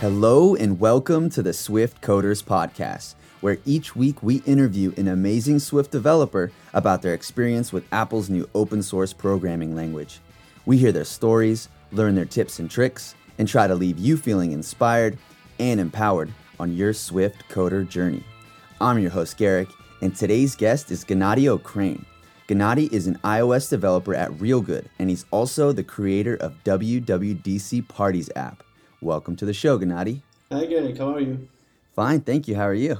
[0.00, 5.58] Hello and welcome to the Swift Coders Podcast, where each week we interview an amazing
[5.58, 10.20] Swift developer about their experience with Apple's new open source programming language.
[10.64, 14.52] We hear their stories, learn their tips and tricks, and try to leave you feeling
[14.52, 15.18] inspired
[15.58, 18.24] and empowered on your Swift coder journey.
[18.80, 19.68] I'm your host, Garrick,
[20.00, 22.06] and today's guest is Gennady Okrain.
[22.48, 28.30] Gennady is an iOS developer at Reelgood, and he's also the creator of WWDC Parties
[28.34, 28.62] app.
[29.02, 30.20] Welcome to the show, Gennady.
[30.52, 30.98] Hi, Garrick.
[30.98, 31.48] How are you?
[31.94, 32.54] Fine, thank you.
[32.54, 32.98] How are you?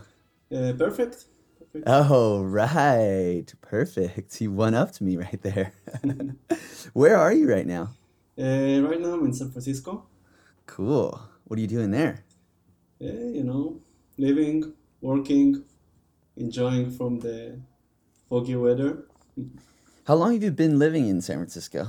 [0.50, 1.26] Uh, perfect.
[1.58, 1.84] perfect.
[1.86, 3.44] Oh, right.
[3.60, 4.40] Perfect.
[4.40, 5.72] You one to me right there.
[6.94, 7.90] Where are you right now?
[8.38, 10.06] Uh, right now, I'm in San Francisco.
[10.64, 11.20] Cool.
[11.44, 12.24] What are you doing there?
[12.98, 13.80] Uh, you know,
[14.16, 15.64] living, working,
[16.36, 17.60] enjoying from the
[18.26, 19.04] foggy weather.
[20.06, 21.88] How long have you been living in San Francisco?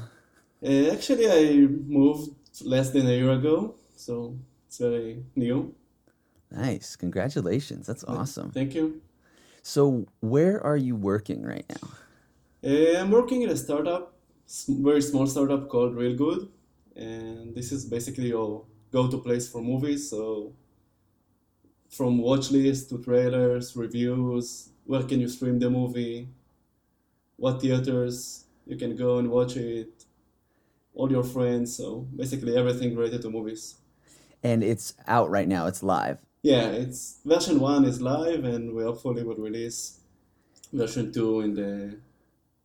[0.61, 5.73] Uh, actually, I moved less than a year ago, so it's very new.
[6.51, 6.95] Nice.
[6.95, 7.87] Congratulations.
[7.87, 8.51] That's awesome.
[8.51, 9.01] Thank you.
[9.63, 11.89] So, where are you working right now?
[12.63, 14.13] Uh, I'm working in a startup,
[14.67, 16.49] very small startup called Reelgood.
[16.95, 20.09] and this is basically your go-to place for movies.
[20.09, 20.53] So,
[21.89, 26.27] from watch list to trailers, reviews, where can you stream the movie,
[27.37, 30.05] what theaters you can go and watch it,
[30.93, 31.75] all your friends.
[31.75, 33.75] So, basically everything related to movies.
[34.43, 35.67] And it's out right now.
[35.67, 36.17] It's live.
[36.41, 39.99] Yeah, it's version one is live, and we hopefully will release
[40.73, 41.97] version two in the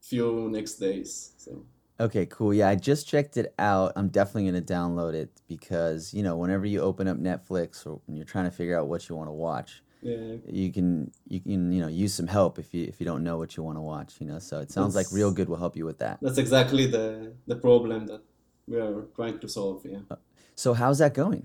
[0.01, 1.33] few next days.
[1.37, 1.65] So.
[1.99, 2.53] Okay, cool.
[2.55, 3.93] Yeah, I just checked it out.
[3.97, 8.01] I'm definitely going to download it because, you know, whenever you open up Netflix or
[8.07, 11.41] when you're trying to figure out what you want to watch, Yeah, you can you
[11.41, 13.77] can, you know, use some help if you if you don't know what you want
[13.79, 14.39] to watch, you know.
[14.39, 16.19] So it sounds like Reelgood will help you with that.
[16.23, 18.23] that's exactly the the problem that
[18.69, 19.85] we are trying to solve.
[19.85, 20.17] Yeah, uh,
[20.55, 21.45] So how's that going?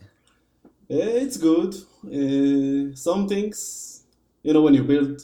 [0.92, 1.74] Eh, it's good.
[2.04, 4.04] Uh, some things,
[4.44, 5.22] you know, when you build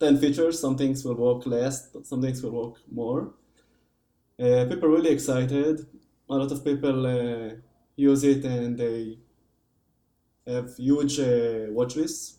[0.00, 3.34] ten features, some things will work less, but some things will work more.
[4.40, 5.80] Uh, people are really excited.
[6.30, 7.50] A lot of people uh,
[7.96, 9.18] use it, and they
[10.46, 12.38] have huge uh, watch lists,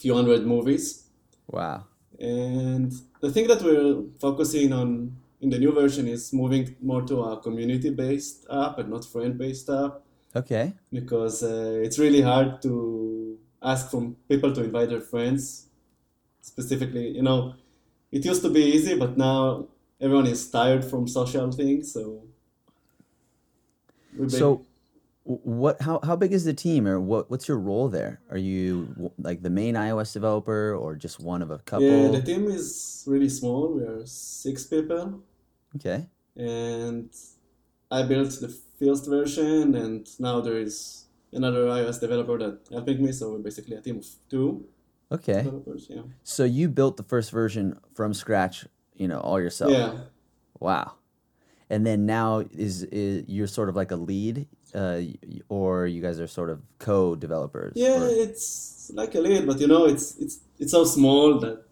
[0.00, 1.10] few hundred movies.
[1.46, 1.84] Wow.
[2.18, 7.22] And the thing that we're focusing on in the new version is moving more to
[7.22, 10.01] a community-based app and not friend-based app
[10.34, 10.72] Okay.
[10.92, 15.68] because uh, it's really hard to ask from people to invite their friends.
[16.40, 17.54] Specifically, you know,
[18.12, 19.68] it used to be easy, but now
[20.00, 21.92] everyone is tired from social things.
[21.92, 22.24] So,
[24.28, 24.66] So
[25.24, 28.20] what how how big is the team or what what's your role there?
[28.30, 31.86] Are you like the main iOS developer or just one of a couple?
[31.86, 33.74] yeah, the team is really small.
[33.74, 35.22] We are six people.
[35.76, 36.08] Okay.
[36.36, 37.10] and
[37.90, 38.48] I built the
[38.86, 43.12] first version, and now there is another iOS developer that helping me.
[43.12, 44.64] So we're basically a team of two
[45.10, 45.42] Okay.
[45.42, 45.86] developers.
[45.88, 46.02] Yeah.
[46.22, 48.66] So you built the first version from scratch,
[48.96, 49.72] you know, all yourself.
[49.72, 49.92] Yeah.
[50.60, 50.94] Wow.
[51.70, 55.00] And then now is, is you're sort of like a lead, uh,
[55.48, 57.72] or you guys are sort of co-developers.
[57.76, 61.64] Yeah, or- it's like a lead, but you know, it's it's it's so small that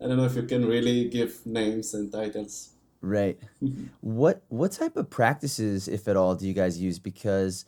[0.00, 2.70] I don't know if you can really give names and titles.
[3.00, 3.38] Right.
[4.00, 6.98] what what type of practices, if at all, do you guys use?
[6.98, 7.64] Because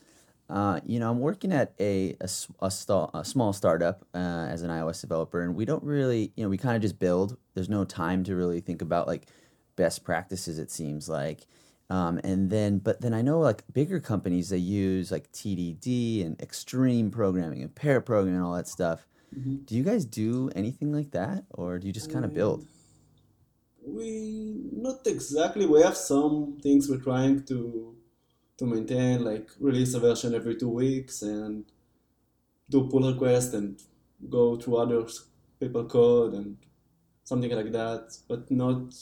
[0.51, 5.01] uh, you know, I'm working at a sta- a small startup uh, as an iOS
[5.01, 7.37] developer, and we don't really, you know, we kind of just build.
[7.55, 9.29] There's no time to really think about like
[9.77, 10.59] best practices.
[10.59, 11.47] It seems like,
[11.89, 16.41] um, and then, but then I know like bigger companies they use like TDD and
[16.43, 19.07] extreme programming and pair programming and all that stuff.
[19.67, 22.67] Do you guys do anything like that, or do you just kind of build?
[23.85, 25.67] We not exactly.
[25.67, 27.97] We have some things we're trying to
[28.59, 31.65] to maintain, like release a version every two weeks and
[32.69, 33.83] do pull requests and
[34.29, 35.07] go through other
[35.59, 36.59] people code and
[37.25, 38.17] something like that.
[38.29, 38.95] But not.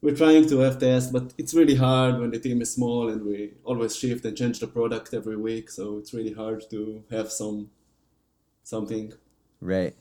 [0.00, 3.24] We're trying to have tests, but it's really hard when the team is small and
[3.24, 5.70] we always shift and change the product every week.
[5.70, 7.70] So it's really hard to have some
[8.62, 9.14] something.
[9.60, 9.96] Right.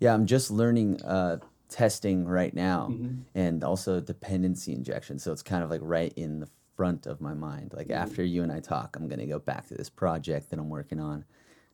[0.00, 1.38] Yeah, I'm just learning uh,
[1.68, 3.22] testing right now Mm-hmm.
[3.34, 5.18] and also dependency injection.
[5.18, 7.72] So it's kind of like right in the front of my mind.
[7.74, 10.58] Like after you and I talk, I'm going to go back to this project that
[10.58, 11.24] I'm working on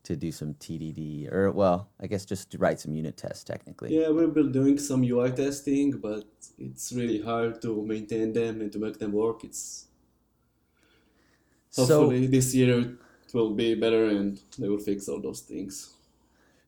[0.04, 3.96] to do some TDD or, well, I guess just to write some unit tests technically.
[3.96, 6.24] Yeah, we've been doing some UI testing, but
[6.58, 9.44] it's really hard to maintain them and to make them work.
[9.44, 9.86] It's
[11.70, 15.94] So, hopefully this year it will be better and they will fix all those things.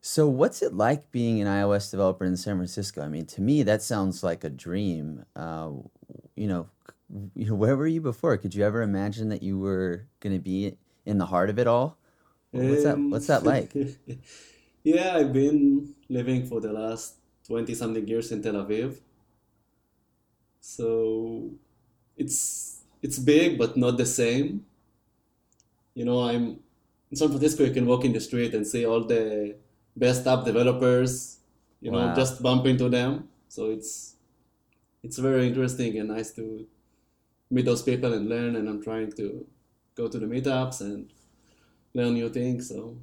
[0.05, 3.01] So what's it like being an iOS developer in San Francisco?
[3.01, 5.25] I mean, to me, that sounds like a dream.
[5.35, 5.71] Uh,
[6.35, 6.69] you know,
[7.33, 8.37] where were you before?
[8.37, 11.65] Could you ever imagine that you were going to be in the heart of it
[11.65, 11.97] all.
[12.51, 12.93] What's that?
[12.93, 13.73] Um, What's that like?
[14.83, 17.15] yeah, I've been living for the last
[17.47, 18.99] 20 something years in Tel Aviv.
[20.61, 21.49] So
[22.15, 24.65] it's it's big but not the same.
[25.95, 26.59] You know, I'm
[27.09, 29.55] in San Francisco you can walk in the street and see all the
[29.95, 31.39] best app developers,
[31.81, 33.29] you know, just bump into them.
[33.49, 34.15] So it's
[35.03, 36.67] it's very interesting and nice to
[37.51, 39.47] meet those people and learn and I'm trying to
[39.95, 41.11] go to the meetups and
[41.93, 42.69] learn new things.
[42.69, 42.97] So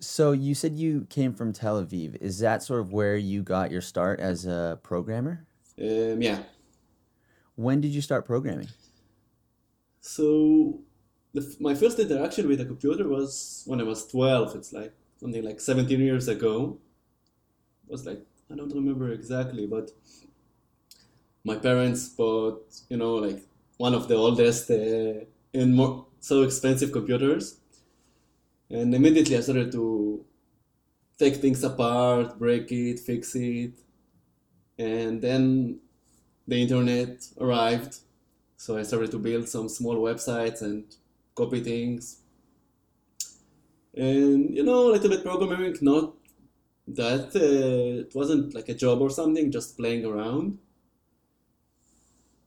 [0.00, 2.16] So you said you came from Tel Aviv.
[2.20, 5.46] Is that sort of where you got your start as a programmer?
[5.80, 6.42] um, yeah.
[7.56, 8.68] When did you start programming?
[10.00, 10.80] So
[11.34, 14.56] the, my first interaction with a computer was when I was 12.
[14.56, 16.78] It's like something like 17 years ago.
[17.86, 19.90] It was like, I don't remember exactly, but
[21.44, 23.42] my parents bought, you know, like
[23.76, 25.24] one of the oldest uh,
[25.54, 27.58] and more so expensive computers.
[28.70, 30.24] And immediately I started to
[31.18, 33.74] take things apart, break it, fix it.
[34.78, 35.80] And then
[36.46, 38.00] the internet arrived.
[38.56, 40.84] So I started to build some small websites and
[41.34, 42.20] copy things.
[43.98, 46.14] And you know, a little bit programming, not
[46.86, 50.58] that uh, it wasn't like a job or something, just playing around.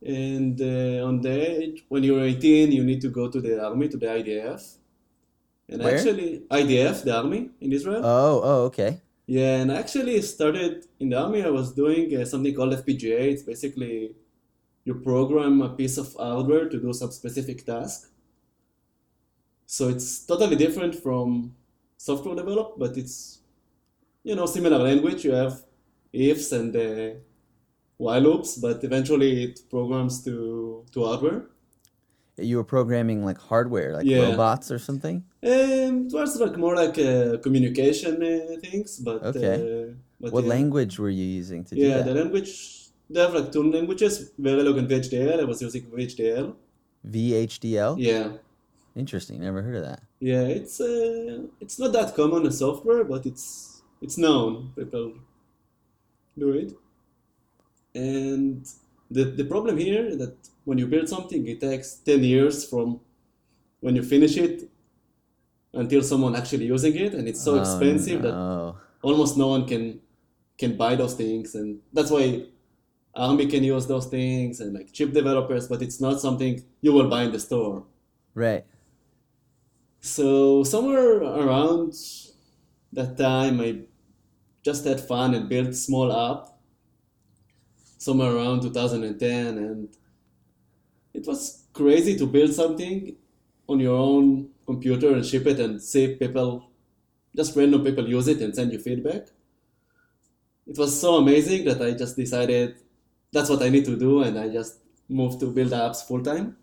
[0.01, 3.98] And uh, on the when you're 18, you need to go to the army, to
[3.98, 4.77] the IDF.
[5.68, 5.95] And Where?
[5.95, 8.01] actually, IDF, the army in Israel.
[8.03, 9.01] Oh, oh, okay.
[9.27, 11.44] Yeah, and I actually started in the army.
[11.44, 13.33] I was doing uh, something called FPGA.
[13.33, 14.15] It's basically
[14.86, 18.11] you program a piece of hardware to do some specific task.
[19.71, 21.56] So it's totally different from
[21.97, 23.39] software develop, but it's
[24.23, 25.23] you know similar language.
[25.23, 25.53] You have
[26.12, 27.09] ifs and uh,
[27.97, 31.39] while loops, but eventually it programs to to hardware.
[32.38, 34.31] You were programming like hardware, like Yeah.
[34.31, 35.18] robots or something?
[35.53, 39.56] Um, it was like more like uh, communication uh, things, but Okay.
[39.56, 40.50] uh, but What yeah.
[40.57, 42.06] language were you using to do Yeah, that?
[42.12, 42.51] the language,
[43.09, 45.39] they have like two languages, Verilog and VHDL.
[45.39, 46.56] I was using VHDL.
[47.06, 47.95] VHDL?
[48.00, 48.27] Yeah,
[48.95, 49.39] Interesting.
[49.41, 50.01] Never heard of that.
[50.19, 54.73] yeah, it's uh, it's not that common as software, but it's it's known.
[54.75, 55.13] People
[56.38, 56.73] do it.
[57.93, 58.65] And
[59.09, 62.99] the, the problem here is that when you build something, it takes 10 years from
[63.81, 64.69] when you finish it
[65.73, 68.33] until someone actually using it, and it's so Oh, expensive that
[69.01, 69.99] almost no one can
[70.57, 72.45] can buy those things and that's why
[73.15, 77.09] army can use those things and like chip developers but it's not something you will
[77.09, 77.83] buy in the store
[78.35, 78.63] Right.
[80.01, 81.94] So somewhere around
[82.92, 83.80] that time i
[84.63, 86.50] just had fun and built small app
[87.98, 89.89] somewhere around 2010 and
[91.13, 93.15] it was crazy to build something
[93.68, 96.69] on your own computer and ship it and see people
[97.36, 99.27] just random people use it and send you feedback.
[100.68, 102.75] It was so amazing that i just decided
[103.31, 106.56] that's what i need to do and i just moved to build apps full time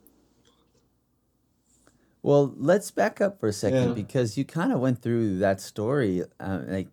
[2.28, 3.94] Well, let's back up for a second Yeah.
[3.94, 6.88] because you kind of went through that story uh, like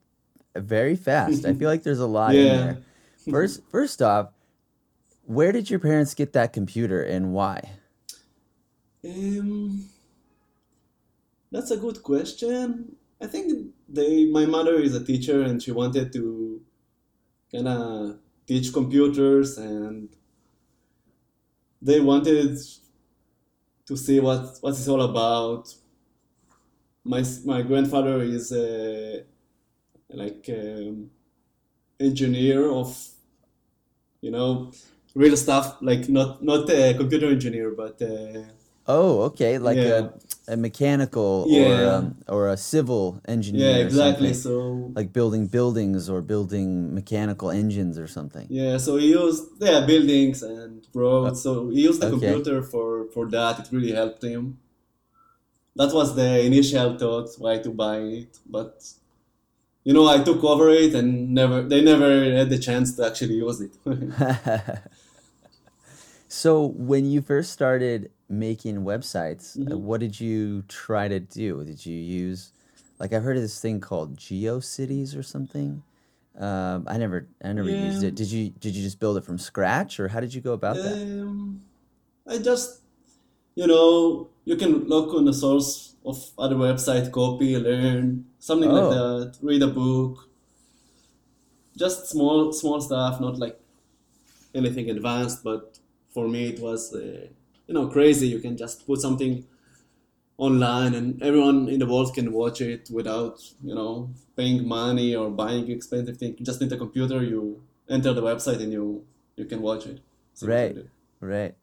[0.55, 1.43] very fast.
[1.45, 2.77] I feel like there's a lot in there.
[3.29, 4.29] First, first off,
[5.25, 7.69] where did your parents get that computer and why?
[9.03, 9.89] Um,
[11.51, 12.95] that's a good question.
[13.19, 16.61] I think they, my mother is a teacher and she wanted to
[17.51, 20.07] kind of teach computers and
[21.81, 22.57] they wanted
[23.87, 25.73] to see what what it's all about.
[27.03, 29.23] My my grandfather is a
[30.09, 31.09] like um,
[31.99, 32.89] engineer of
[34.21, 34.71] you know
[35.13, 38.43] real stuff like not not a computer engineer but uh,
[38.87, 39.99] Oh, okay, like Yeah.
[39.99, 40.13] a,
[40.47, 41.95] a mechanical or Yeah.
[41.97, 43.65] um, or a civil engineer.
[43.67, 48.47] yeah exactly so like building buildings or building mechanical engines or something.
[48.49, 51.41] Yeah, so he used yeah buildings and roads.
[51.41, 52.15] So he used the Okay.
[52.17, 53.53] computer for for that.
[53.61, 54.43] It really helped him.
[55.75, 58.73] That was the initial thought why to buy it, but
[59.83, 62.09] you know I took over it and never they never
[62.39, 63.73] had the chance to actually use it.
[66.35, 69.79] so when you first started making websites, uh, Mhm.
[69.87, 71.63] what did you try to do?
[71.63, 72.51] Did you use
[72.99, 75.81] like I've heard of this thing called GeoCities or something?
[76.37, 78.15] Um, I never I never used it.
[78.15, 80.75] Did you did you just build it from scratch or how did you go about
[80.75, 80.97] that?
[80.99, 81.61] um,
[82.27, 82.81] I just
[83.55, 88.83] you know you can look on the source of other website, copy, learn something like
[88.91, 88.95] Oh.
[88.97, 89.37] that.
[89.41, 90.27] Read a book.
[91.77, 93.57] Just small small stuff, not like
[94.53, 95.43] anything advanced.
[95.43, 95.74] But
[96.15, 97.27] for me, it was uh,
[97.67, 98.27] you know crazy.
[98.35, 99.33] You can just put something
[100.37, 105.29] online and everyone in the world can watch it without you know paying money or
[105.29, 106.35] buying expensive thing.
[106.37, 107.19] You just need a computer.
[107.23, 107.43] You
[107.89, 108.85] enter the website and you
[109.35, 109.99] you can watch it.
[110.33, 110.77] So Right.
[111.19, 111.55] Right.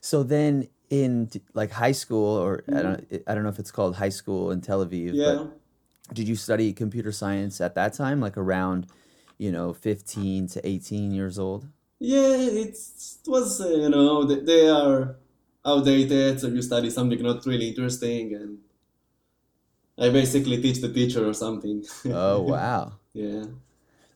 [0.00, 3.96] So then in like high school or I don't I don't know if it's called
[3.96, 5.26] high school in Tel Aviv, Yeah.
[5.30, 8.86] but did you study computer science at that time like around,
[9.38, 11.62] you know, 15 to 18 years old?
[12.00, 15.16] Yeah, it's, it was, uh, you know, they, they are
[15.64, 18.58] outdated, so you study something not really interesting, and
[19.98, 21.84] I basically teach the teacher or something.
[22.06, 22.92] Oh, wow.
[23.12, 23.44] Yeah.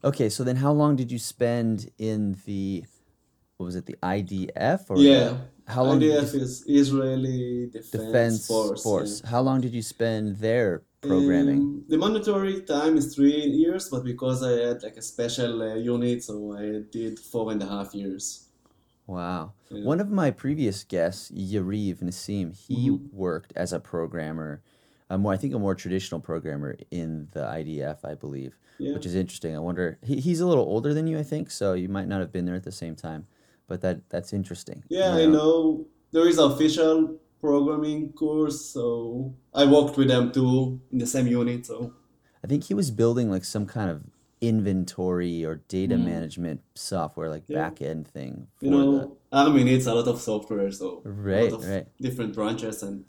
[0.02, 2.84] Okay, so then how long did you spend in the
[3.58, 5.28] what was it, the IDF or Yeah.
[5.28, 5.36] the-
[5.66, 8.82] how long did you IDF is Israeli Defense, Defense Force.
[8.82, 9.20] Force.
[9.22, 9.30] yeah.
[9.30, 11.58] How long did you spend there programming?
[11.60, 15.74] Um, the mandatory time is three years, but because I had like a special uh,
[15.76, 18.48] unit, so I did four and a half years.
[19.06, 19.52] Wow.
[19.70, 19.84] Yeah.
[19.84, 23.12] One of my previous guests, Yariv Nissim, he Mhm.
[23.12, 24.62] worked as a programmer,
[25.10, 28.94] a more I think a more traditional programmer in the IDF, I believe, Yeah.
[28.94, 29.54] which is interesting.
[29.54, 32.20] I wonder he, he's a little older than you, I think, so you might not
[32.20, 33.26] have been there at the same time,
[33.68, 34.82] but that that's interesting.
[34.88, 40.80] Yeah, you I know there is official programming course, so I worked with them too
[40.92, 41.66] in the same unit.
[41.66, 41.92] So
[42.42, 43.98] I think he was building like some kind of
[44.40, 46.04] inventory or data Mm.
[46.12, 47.58] management software, like Yeah.
[47.68, 48.34] back end thing.
[48.60, 51.86] you know, Army needs a lot of software, so a Right, lot of right.
[52.00, 53.04] different branches and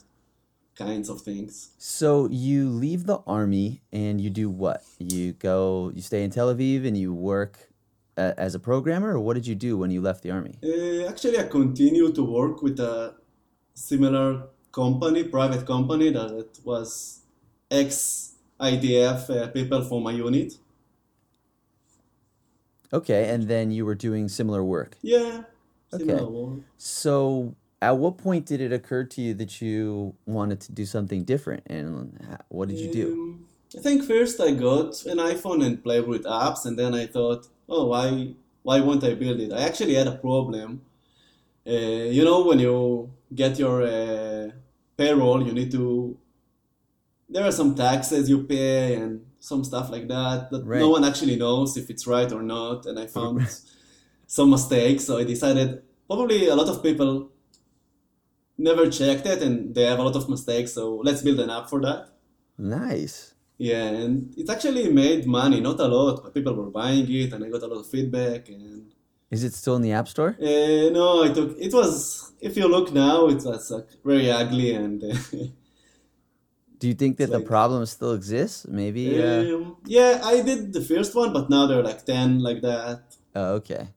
[0.76, 1.54] kinds of things.
[1.78, 4.82] So you leave the army and you do what?
[5.00, 7.54] You go, you stay in Tel Aviv and you work
[8.18, 10.56] a, as a programmer, or what did you do when you left the army?
[10.64, 13.16] Uh, actually, I continue to work with a
[13.76, 17.24] similar company, private company that it was
[17.72, 20.58] ex IDF uh, people from my unit.
[22.94, 24.98] Okay, and then you were doing similar work.
[25.02, 25.46] Yeah,
[25.88, 26.30] similar Okay.
[26.30, 26.64] work.
[26.78, 31.26] So at what point did it occur to you that you wanted to do something
[31.26, 33.18] different, and what did you do?
[33.18, 37.06] Um, I think first I got an iPhone and played with apps, and then I
[37.08, 39.52] thought, oh, why why won't I build it?
[39.54, 40.82] I actually had a problem.
[41.68, 41.72] Uh,
[42.18, 44.52] you know, when you get your uh,
[44.98, 46.18] payroll, you need to.
[47.30, 50.80] There are some taxes you pay and some stuff like that that Right.
[50.80, 52.86] no one actually knows if it's right or not.
[52.86, 53.42] And I found
[54.28, 57.32] some mistakes, so I decided probably a lot of people
[58.58, 60.74] never checked it and they have a lot of mistakes.
[60.74, 62.10] So let's build an app for that.
[62.58, 63.34] Nice.
[63.58, 67.44] Yeah, and it actually made money, not a lot, but people were buying it, and
[67.44, 68.50] I got a lot of feedback.
[68.50, 68.92] And
[69.36, 70.32] Is it still in the App Store?
[70.40, 71.50] uh, no, it took.
[71.68, 71.90] It was.
[72.48, 75.16] If you look now, it was like very ugly, and uh,
[76.80, 78.66] Do you think that the like- problem still exists?
[78.68, 79.22] Maybe.
[79.22, 82.62] Uh, um, yeah, I did the first one, but now there are like ten like
[82.62, 83.02] that.
[83.36, 83.90] Oh, okay.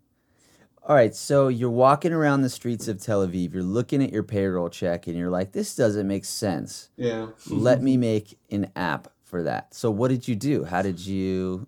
[0.88, 4.22] All right, so you're walking around the streets of Tel Aviv, you're looking at your
[4.22, 6.88] payroll check, and you're like, this doesn't make sense.
[6.96, 7.26] Yeah.
[7.50, 9.74] Let me make an app for that.
[9.74, 10.64] So, what did you do?
[10.64, 11.66] How did you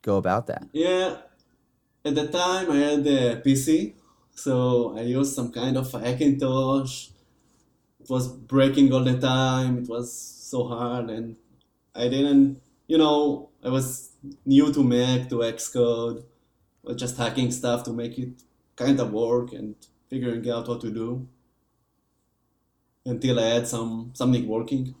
[0.00, 0.64] go about that?
[0.72, 1.18] Yeah,
[2.04, 3.94] at the time I had a PC,
[4.34, 7.10] so I used some kind of Hackintosh.
[8.00, 9.78] It was breaking all the time.
[9.78, 11.36] It was so hard, and
[11.94, 14.10] I didn't, you know, I was
[14.44, 16.24] new to Mac, to Xcode,
[16.82, 18.42] was just hacking stuff to make it
[18.76, 19.76] kind of work and
[20.10, 21.28] figuring out what to do
[23.06, 24.94] until I had some something working.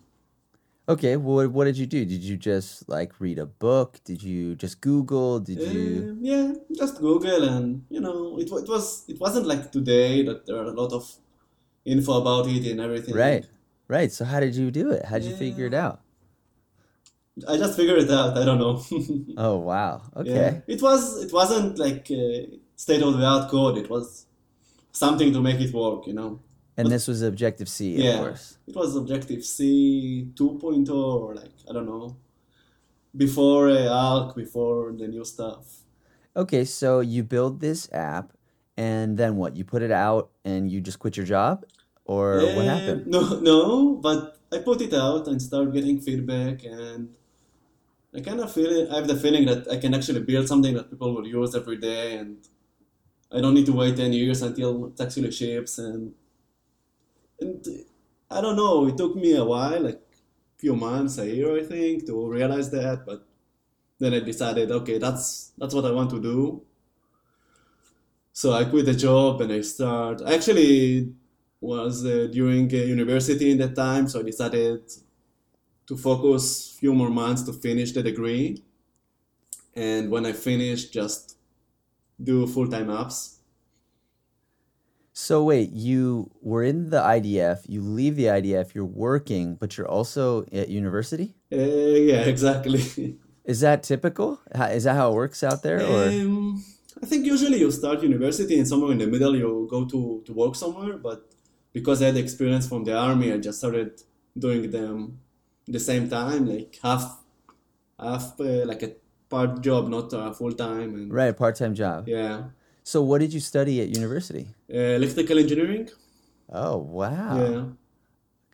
[0.88, 2.04] Okay, well, what did you do?
[2.04, 4.00] Did you just like read a book?
[4.04, 5.38] Did you just Google?
[5.38, 6.08] Did you?
[6.10, 10.44] Uh, yeah, just Google and you know it, it was it wasn't like today that
[10.46, 11.08] there are a lot of
[11.84, 13.14] info about it and everything.
[13.14, 13.46] Right,
[13.86, 14.10] right.
[14.10, 15.04] So, how did you do it?
[15.04, 16.00] How did you figure it out?
[17.48, 18.36] I just figured it out.
[18.36, 18.82] I don't know.
[19.38, 20.02] Oh, wow.
[20.16, 20.20] Yeah.
[20.20, 20.62] Okay.
[20.66, 23.78] It was it wasn't like uh, state of the art code.
[23.78, 24.26] It was
[24.92, 26.06] something to make it work.
[26.08, 26.40] You know.
[26.76, 28.18] And this was Objective C, of Yeah.
[28.18, 28.58] course.
[28.66, 32.16] It was Objective C 2.0 or like I don't know
[33.16, 35.82] before uh, ARC, before the new stuff.
[36.34, 38.32] Okay, so you build this app,
[38.76, 39.54] and then what?
[39.56, 41.66] You put it out and you just quit your job?
[42.06, 43.06] Or what Uh, happened?
[43.06, 47.10] No, no, but I put it out and start getting feedback, and
[48.14, 48.90] I kind of feel it.
[48.90, 51.76] I have the feeling that I can actually build something that people will use every
[51.78, 52.38] day, and
[53.32, 55.78] I don't need to wait 10 years until it actually ships.
[55.78, 56.14] And,
[57.42, 57.84] and
[58.30, 60.02] I don't know, it took me a while, like
[60.56, 63.26] a few months, a year, I think, to realize that, but
[63.98, 66.62] then I decided, okay, that's that's what I want to do.
[68.32, 70.22] So I quit the job and I start.
[70.22, 71.14] Actually
[71.60, 74.82] was uh, during uh, university in that time, so I decided
[75.86, 78.62] to focus few more months to finish the degree,
[79.74, 81.36] and when I finish, just
[82.22, 83.38] do full time apps.
[85.12, 89.88] So wait, you were in the IDF, you leave the IDF, you're working, but you're
[89.88, 91.34] also at university?
[91.52, 93.18] Uh, yeah, exactly.
[93.44, 94.40] Is that typical?
[94.70, 96.64] Is that how it works out there or Um,
[97.02, 100.32] I think usually you start university and somewhere in the middle you go to, to
[100.32, 101.34] work somewhere, but
[101.72, 104.00] because I had experience from the army, I just started
[104.38, 105.18] doing them
[105.66, 107.18] the same time, like half,
[107.98, 108.92] half uh, like a
[109.28, 112.08] part job, not a full time, right, part-time job?
[112.08, 112.44] yeah,
[112.84, 114.48] So what did you study at university?
[114.72, 115.88] uh, electrical engineering,
[116.50, 117.36] Oh, wow.
[117.36, 117.64] yeah.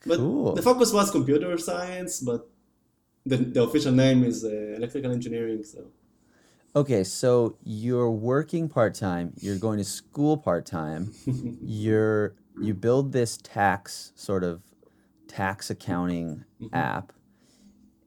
[0.05, 0.55] But Cool.
[0.55, 2.47] the focus was computer science, but
[3.25, 5.63] the, the official name is uh, electrical engineering.
[5.63, 5.91] So
[6.75, 11.11] Okay, so you're working part-time, you're going to school part-time.
[11.63, 14.61] you're you build this tax sort of
[15.27, 16.43] tax accounting
[16.73, 17.13] app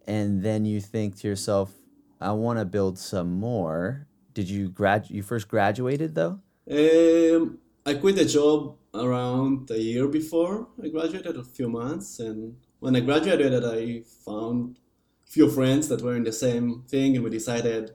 [0.06, 1.72] and then you think to yourself
[2.20, 7.94] i want to build some more did you grad you first graduated though um, I
[7.94, 13.00] quit the job around a year before I graduated, a few months, and when I
[13.00, 14.78] graduated, I found
[15.26, 17.90] a few friends that were in the same thing, and we decided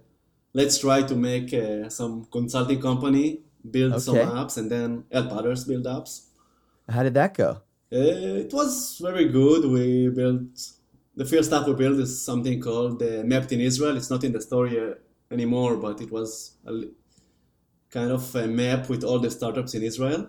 [0.54, 5.64] let's try to make uh, some consulting company, build some apps, and then help others
[5.64, 6.28] build apps.
[6.90, 7.50] how did that go
[8.00, 9.62] Uh, it was very good.
[9.78, 10.54] We built
[11.16, 13.96] the first app we built is something called uh, Mapped in Israel.
[14.00, 14.96] It's not in the story uh,
[15.32, 16.74] anymore, but it was a
[17.90, 20.22] kind of a map with all the startups in Israel.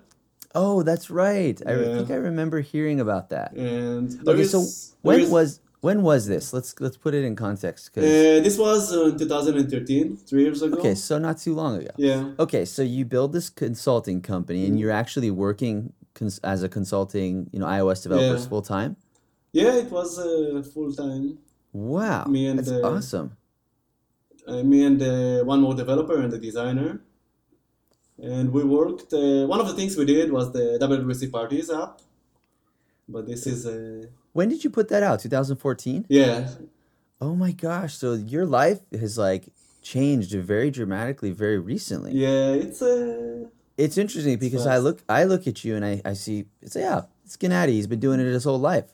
[0.54, 1.84] oh that's right i Yeah.
[1.94, 4.60] think i remember hearing about that And okay is, so
[5.08, 5.48] when is- was
[5.86, 9.18] when was this let's let's put it in context 'cause- uh, this was uh, in
[9.18, 10.74] 2013, three years ago.
[10.80, 12.20] okay so not too long ago Yeah.
[12.44, 14.68] Okay, so you build this consulting company Mm-hmm.
[14.68, 15.76] and you're actually working
[16.18, 18.48] cons- as a consulting, you know, iOS developers Yeah.
[18.52, 18.90] full time.
[19.60, 21.24] Yeah, it was uh, full time.
[21.94, 23.28] Wow, Me and that's awesome.
[24.48, 27.00] Uh, me and uh, one more developer and the designer.
[28.20, 29.12] And we worked.
[29.12, 32.00] Uh, one of the things we did was the WWDC Parties app.
[33.08, 35.20] But this is, uh, When did you put that out?
[35.20, 36.06] 2014.
[36.08, 36.48] yeah,
[37.20, 37.94] Oh my gosh!
[37.94, 39.48] So your life has like
[39.82, 42.12] changed very dramatically very recently.
[42.12, 46.12] yeah, it's uh, It's interesting because I look I look at you and I, I
[46.14, 48.86] see it's yeah it's Gennady he's been doing it his whole life,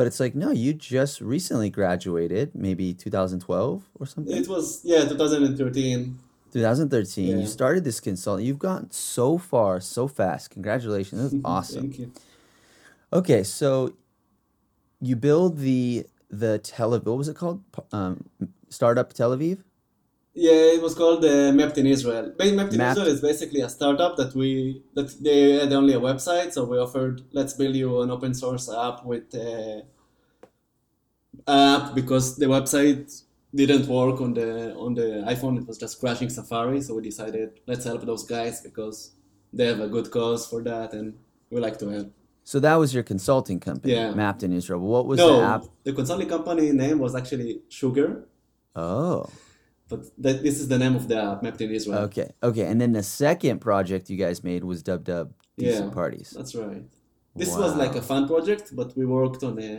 [0.00, 4.34] but it's like no you just recently graduated maybe 2012 or something.
[4.34, 6.18] it was yeah 2013.
[6.54, 7.26] 2013.
[7.28, 7.36] Yeah.
[7.36, 8.46] You started this consulting.
[8.46, 10.48] You've gotten so far so fast.
[10.52, 11.20] Congratulations.
[11.32, 11.82] That's awesome.
[11.82, 12.12] Thank you.
[13.12, 13.92] Okay, so
[15.02, 17.04] you build the the Tel Aviv.
[17.04, 17.62] What was it called?
[17.92, 18.24] Um,
[18.70, 19.58] startup Tel Aviv.
[20.34, 22.32] Yeah, it was called uh, Mapped in Israel.
[22.38, 22.98] Mapped in Mapped.
[22.98, 26.78] Israel is basically a startup that we that they had only a website, so we
[26.78, 29.80] offered let's build you an open source app with uh,
[31.48, 33.22] app because the website
[33.54, 35.58] didn't work on the on the iPhone.
[35.60, 39.12] It was just crashing Safari, so we decided let's help those guys because
[39.52, 41.14] they have a good cause for that, and
[41.50, 42.12] we like to help.
[42.44, 44.12] So that was your consulting company, Yeah.
[44.14, 44.80] mapped in Israel.
[44.80, 45.64] What was no, the app?
[45.84, 48.26] the consulting company name was actually Sugar,
[48.76, 49.26] Oh,
[49.90, 51.98] but that, this is the name of the app, Mapped in Israel.
[52.08, 52.64] okay, okay.
[52.70, 55.26] And then the second project you guys made was Dub Dub
[55.58, 55.90] DC Yeah.
[56.00, 56.28] Parties.
[56.38, 56.84] That's right.
[57.40, 59.74] This was like a fun project, but we worked on a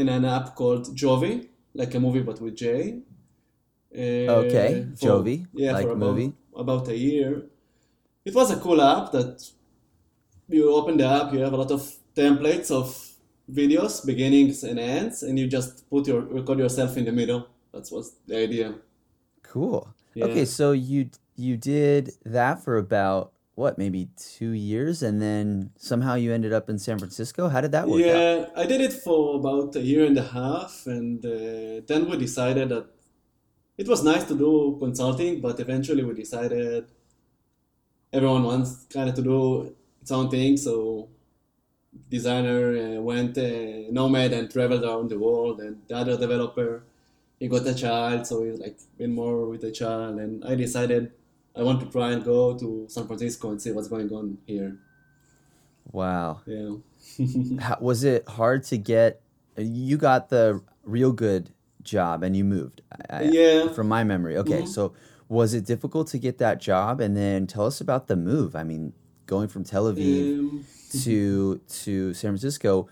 [0.00, 1.34] in an app called Jovi,
[1.80, 2.68] like a movie but with J.
[3.96, 4.00] Uh,
[4.42, 6.32] Okay, for- Jovi, yeah, like for about, movie.
[6.64, 7.30] about a year.
[8.28, 9.34] It was a cool app that
[10.48, 11.82] you open the app, you have a lot of
[12.16, 12.86] templates of
[13.60, 17.46] videos, beginnings and ends, and you just put your record yourself in the middle.
[17.74, 18.74] That what's the idea.
[19.42, 19.92] Cool.
[20.14, 20.26] Yeah.
[20.26, 26.14] Okay, so you you did that for about what, maybe two years, and then somehow
[26.14, 27.48] you ended up in San Francisco.
[27.48, 28.06] How did that work out?
[28.06, 32.16] Yeah, I did it for about a year and a half, and uh, then we
[32.16, 32.86] decided that
[33.76, 36.86] it was nice to do consulting, but eventually we decided
[38.12, 40.56] everyone wants kind of to do its own thing.
[40.56, 41.08] So
[42.10, 46.82] designer uh, went uh, nomad and traveled around the world, and the other developer
[47.44, 51.12] he got a child, so he's like been more with the child, and I decided
[51.54, 54.78] I want to try and go to San Francisco and see what's going on here.
[55.92, 56.40] Wow.
[56.46, 56.76] Yeah.
[57.60, 59.20] How, was it hard to get?
[59.58, 61.48] You got the Reelgood
[61.82, 62.80] job and you moved.
[63.10, 63.68] I, Yeah.
[63.68, 64.36] From my memory.
[64.38, 64.68] Okay, Mhm.
[64.68, 64.94] so
[65.28, 67.00] was it difficult to get that job?
[67.00, 68.56] And then tell us about the move.
[68.56, 68.94] I mean,
[69.26, 70.64] going from Tel Aviv Um,
[71.04, 72.88] to to San Francisco,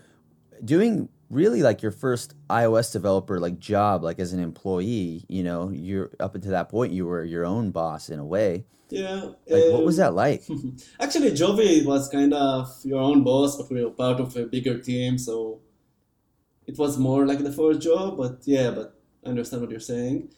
[0.63, 5.25] doing really like your first iOS developer like job, like as an employee.
[5.27, 8.65] You know, you're up until that point you were your own boss in a way.
[8.89, 9.21] yeah.
[9.47, 10.43] Like, what was um, that like?
[10.99, 14.79] Actually, Jovi was kind of your own boss, but we were part of a bigger
[14.79, 15.59] team, so
[16.67, 18.17] it was more like the first job.
[18.17, 20.29] But yeah, but I understand what you're saying.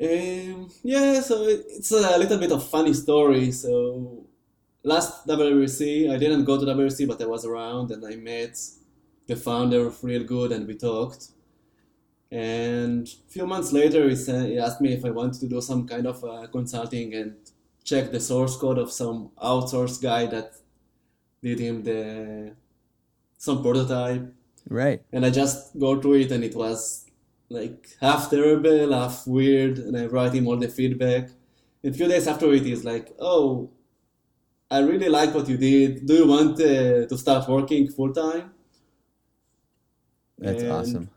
[0.00, 3.50] Um, yeah, so it, it's a little bit of funny story.
[3.50, 4.26] So
[4.84, 8.56] last WWDC, I didn't go to WWDC, but I was around and I met
[9.28, 11.28] the founder of Reelgood and we talked.
[12.30, 15.60] And a few months later, he, said, he asked me if I wanted to do
[15.60, 17.36] some kind of uh, consulting and
[17.84, 20.52] check the source code of some outsourced guy that
[21.42, 22.54] did him the
[23.38, 24.34] some prototype.
[24.68, 25.00] Right.
[25.12, 27.06] And I just go through it and it was
[27.48, 31.30] like half terrible, half weird, and I write him all the feedback.
[31.82, 33.70] And a few days after it, he's like, "Oh,
[34.70, 36.04] I really like what you did.
[36.04, 38.52] Do you want uh, to start working full time?"
[40.38, 41.10] That's And- awesome.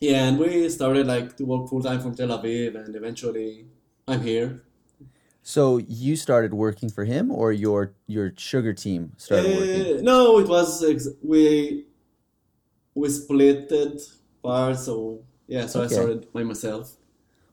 [0.00, 3.66] Yeah, and we started like to work full time from Tel Aviv, and eventually
[4.06, 4.62] I'm here.
[5.42, 9.98] So you started working for him, or your your sugar team started working?
[9.98, 11.86] Uh, no, it was ex- we
[12.94, 14.00] we split it
[14.42, 14.84] parts.
[14.84, 15.94] So yeah, so Okay.
[15.94, 16.96] I started by myself.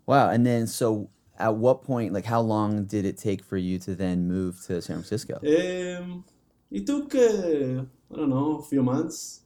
[0.05, 0.29] Wow.
[0.29, 3.95] And then, so at what point, like, how long did it take for you to
[3.95, 5.39] then move to San Francisco?
[5.41, 6.25] Um,
[6.69, 9.41] it took uh, I don't know a few months,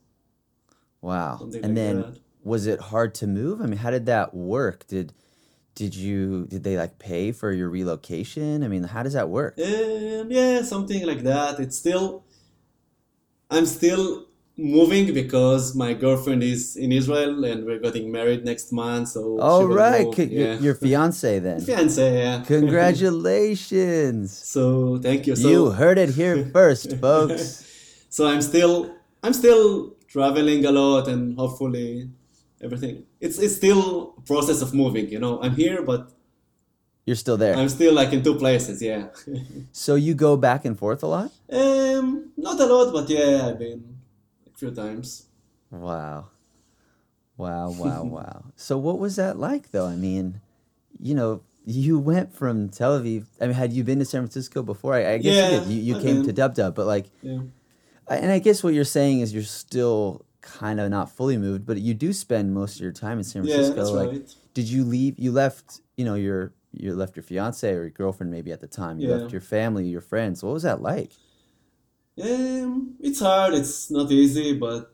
[1.01, 1.37] Wow.
[1.39, 2.19] something And like then, that.
[2.43, 3.61] was it hard to move?
[3.61, 4.87] I mean, how did that work?
[4.87, 5.13] Did
[5.75, 8.63] did you did they like pay for your relocation?
[8.63, 9.57] I mean, how does that work?
[9.57, 11.59] Um, yeah, something like that.
[11.59, 12.25] It's still,
[13.49, 14.25] I'm still
[14.57, 19.07] moving because my girlfriend is in Israel and we're getting married next month.
[19.09, 20.15] So all right, will right.
[20.15, 20.59] C- your, yeah.
[20.59, 21.61] your fiance then.
[21.61, 22.43] fiance, yeah.
[22.47, 24.37] Congratulations.
[24.37, 25.35] so thank you.
[25.37, 27.65] So you heard it here first, folks.
[28.09, 32.09] so I'm still, I'm still traveling a lot and hopefully
[32.61, 33.05] everything.
[33.21, 35.07] It's it's still a process of moving.
[35.09, 36.11] You know, I'm here, but
[37.05, 37.55] You're still there.
[37.57, 38.81] I'm still like in two places.
[38.81, 39.09] Yeah.
[39.71, 41.31] So you go back and forth a lot?
[41.51, 43.81] um, not a lot, but yeah, I've been
[44.45, 45.25] a few times.
[45.71, 46.29] Wow.
[47.37, 48.37] Wow, wow, wow.
[48.55, 49.87] So what was that like though?
[49.87, 50.41] I mean,
[50.99, 53.25] you know, you went from Tel Aviv.
[53.41, 54.93] I mean, had you been to San Francisco before?
[54.93, 55.67] I, I guess Yeah, you did.
[55.71, 56.25] You, you came been.
[56.25, 57.41] to Dub Dub, but like, Yeah.
[58.09, 61.79] And I guess what you're saying is you're still kind of not fully moved, but
[61.79, 63.81] you do spend most of your time in San Francisco.
[63.81, 64.35] Yeah, that's like, right.
[64.53, 65.19] did you leave?
[65.19, 68.67] You left, you know, your you left your fiance or your girlfriend maybe at the
[68.67, 68.99] time.
[68.99, 69.13] You Yeah.
[69.13, 70.43] left your family, your friends.
[70.43, 71.13] What was that like?
[72.21, 73.53] Um, it's hard.
[73.53, 74.91] It's not easy, but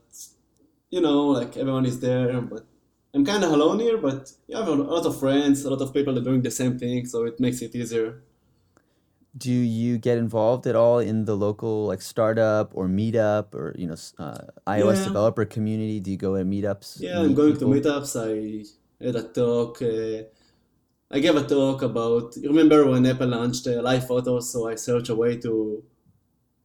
[0.92, 2.42] you know, like everyone is there.
[2.42, 2.68] But
[3.14, 3.98] I'm kind of alone here.
[3.98, 6.80] But you have a lot of friends, a lot of people are doing the same
[6.80, 8.24] thing, so it makes it easier.
[9.38, 13.88] Do you get involved at all in the local like startup or meetup or you
[13.88, 15.04] know uh, iOS Yeah.
[15.06, 16.00] developer community?
[16.00, 17.02] Do you go to meetups?
[17.02, 17.74] Yeah, I'm going people?
[17.74, 18.16] to meetups.
[18.16, 18.64] I
[19.06, 19.82] had a talk.
[19.82, 20.24] Uh,
[21.12, 22.38] I gave a talk about.
[22.38, 24.52] You remember when Apple launched uh, Live Photos?
[24.54, 25.84] So I searched a way to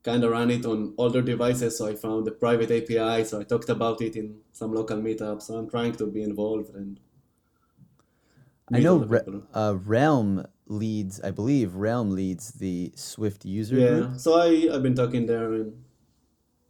[0.04, 1.76] kind of run it on older devices.
[1.78, 3.24] So I found the private API.
[3.24, 5.42] So I talked about it in some local meetups.
[5.42, 7.00] So I'm trying to be involved and.
[8.72, 9.20] I know Re-
[9.52, 11.20] uh, Realm leads.
[11.20, 14.16] I believe Realm leads the Swift user Yeah, group.
[14.16, 15.84] so I I've been talking there and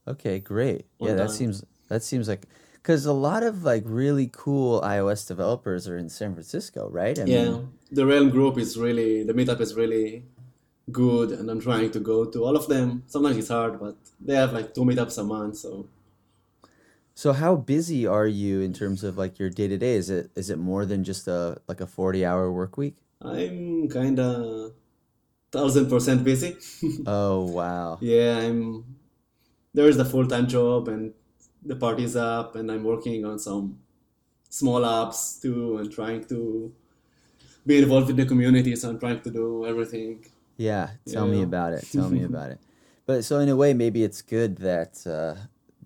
[0.07, 0.87] Okay, great.
[0.99, 1.31] Yeah, that time.
[1.31, 6.09] seems that seems like because a lot of like really cool iOS developers are in
[6.09, 7.19] San Francisco, right?
[7.19, 10.25] I yeah, mean, the Realm group is really the meetup is really
[10.93, 13.05] good, and I'm trying to go to all of them.
[13.07, 15.89] Sometimes it's hard, but they have like two meetups a month, so
[17.15, 19.95] so how busy are you in terms of like your day to day?
[19.95, 22.97] Is it is it more than just a like a forty hour work week?
[23.23, 24.73] I'm kinda
[25.53, 26.57] thousand percent busy.
[27.07, 27.99] Oh wow.
[28.01, 28.85] yeah, I'm.
[29.75, 31.13] There is the full time job, and
[31.65, 33.79] the Parties app, and I'm working on some
[34.51, 36.73] small apps too, and trying to
[37.67, 38.77] be involved in the community.
[38.77, 40.25] So I'm trying to do everything.
[40.57, 41.87] Yeah, tell me about it.
[41.93, 42.61] Tell me about it.
[43.07, 45.37] But so in a way, maybe it's good that uh,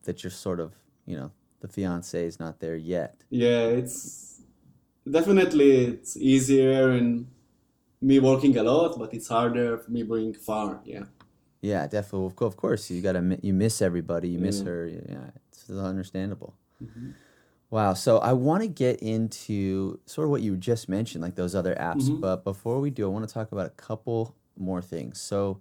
[0.04, 0.72] that you're sort of
[1.06, 3.16] you know the fiance is not there yet.
[3.30, 4.33] Yeah, it's
[5.10, 7.26] definitely it's easier and
[8.00, 10.80] me working a lot, but it's harder for me being far.
[10.84, 11.04] Yeah.
[11.62, 12.26] Yeah, definitely.
[12.26, 14.28] Of co- Of course, you gotta you miss everybody.
[14.28, 14.64] You miss Yeah.
[14.66, 14.86] her.
[14.88, 16.54] Yeah, it's understandable.
[17.70, 17.94] Wow.
[17.94, 21.74] So I want to get into sort of what you just mentioned, like those other
[21.74, 22.08] apps.
[22.08, 22.20] Mhm.
[22.20, 25.20] But before we do, I want to talk about a couple more things.
[25.20, 25.60] So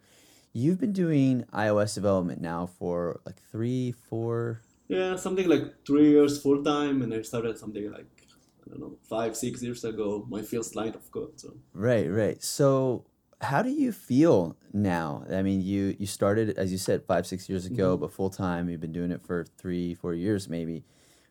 [0.51, 4.60] you've been doing iOS development now for like three, four.
[4.89, 8.22] Yeah, something like three years full time, and I started something like
[8.65, 10.26] I don't know five, six years ago.
[10.30, 11.39] My first line of code.
[11.39, 12.41] So Right, right.
[12.43, 13.06] So
[13.41, 15.26] how do you feel now?
[15.32, 18.02] I mean, you you started as you said five, six years ago, mm-hmm.
[18.02, 18.69] but full time.
[18.69, 20.84] You've been doing it for three, four years, maybe.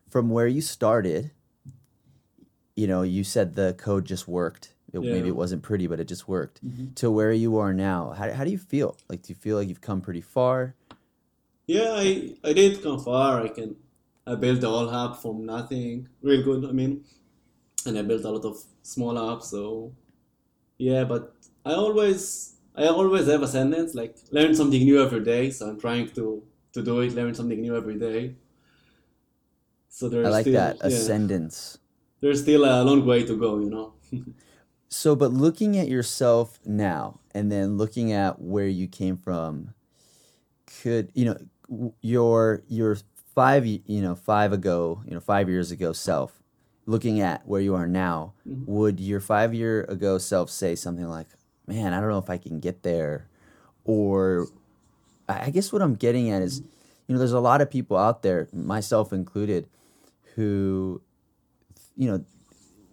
[0.09, 1.31] From where you started,
[2.75, 4.75] you know, you said the code just worked.
[4.93, 6.63] It, Maybe it wasn't pretty, but it just worked.
[6.63, 6.93] Mm-hmm.
[6.93, 8.95] To where you are now, how how do you feel?
[9.09, 10.75] Like, do you feel like you've come pretty far?
[11.67, 13.43] yeah, I I did come far.
[13.43, 13.75] I can
[14.27, 16.09] I built the whole app from nothing.
[16.23, 16.67] Reelgood.
[16.67, 17.03] I mean,
[17.87, 19.43] and I built a lot of small apps.
[19.45, 19.93] So
[20.77, 25.51] yeah, but I always I always have a sentence like learn something new every day.
[25.51, 26.43] So I'm trying to
[26.73, 28.35] to do it, learn something new every day.
[29.87, 31.77] So there's I like still, that yeah, ascendance.
[32.21, 33.93] there's still a long way to go, you know.
[34.89, 39.73] So, but looking at yourself now and then looking at where you came from,
[40.81, 42.97] could you know your your
[43.35, 46.42] five you know five ago you know five years ago self,
[46.85, 48.67] looking at where you are now, Mhm.
[48.67, 51.27] would your five year ago self say something like,
[51.67, 53.27] "Man, I don't know if I can get there,"
[53.85, 54.47] or
[55.29, 56.61] I I guess what I'm getting at is,
[57.07, 59.67] you know, there's a lot of people out there, myself included,
[60.35, 61.01] who,
[61.95, 62.23] you know,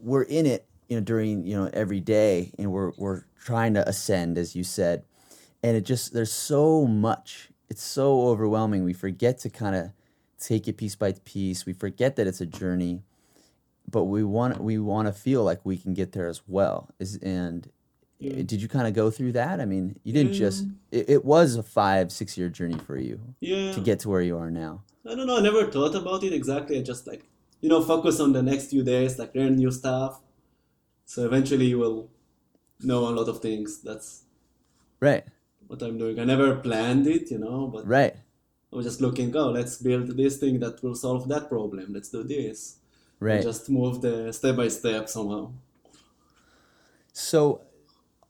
[0.02, 3.88] we're in it, you know, during you know every day, and we're we're trying to
[3.88, 5.04] ascend, as you said,
[5.62, 8.84] and it just there's so much, it's so overwhelming.
[8.84, 9.90] We forget to kind of
[10.38, 11.66] take it piece by piece.
[11.66, 13.02] We forget that it's a journey,
[13.88, 16.88] but we want we want to feel like we can get there as well.
[16.98, 17.68] Is and
[18.18, 18.32] Yeah.
[18.34, 19.60] Eh, did you kind of go through that?
[19.60, 23.20] I mean, you didn't just it, it was a five six year journey for you
[23.40, 23.72] Yeah.
[23.72, 24.82] to get to where you are now.
[25.10, 25.38] I don't know.
[25.38, 26.78] I never thought about it exactly.
[26.78, 27.22] I just like
[27.62, 30.20] you know focus on the next few days, like learn new stuff.
[31.06, 32.08] So eventually you will
[32.80, 33.80] know a lot of things.
[33.82, 34.22] That's
[35.00, 35.24] Right,
[35.66, 36.18] what I'm doing.
[36.20, 38.14] I never planned it, you know, but right.
[38.70, 39.34] I was just looking.
[39.34, 41.86] Oh, let's build this thing that will solve that problem.
[41.94, 42.76] Let's do this.
[43.20, 43.42] Right.
[43.42, 45.52] just move the step by step somehow.
[47.12, 47.62] So,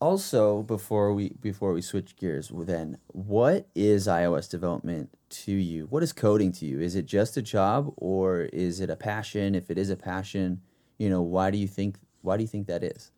[0.00, 5.11] also before we before we switch gears, then what is iOS development
[5.44, 5.87] to you?
[5.87, 6.81] What is coding to you?
[6.81, 9.55] Is it just a job or is it a passion?
[9.55, 10.62] If it is a passion,
[10.98, 13.12] you know, why do you think why do you think that is?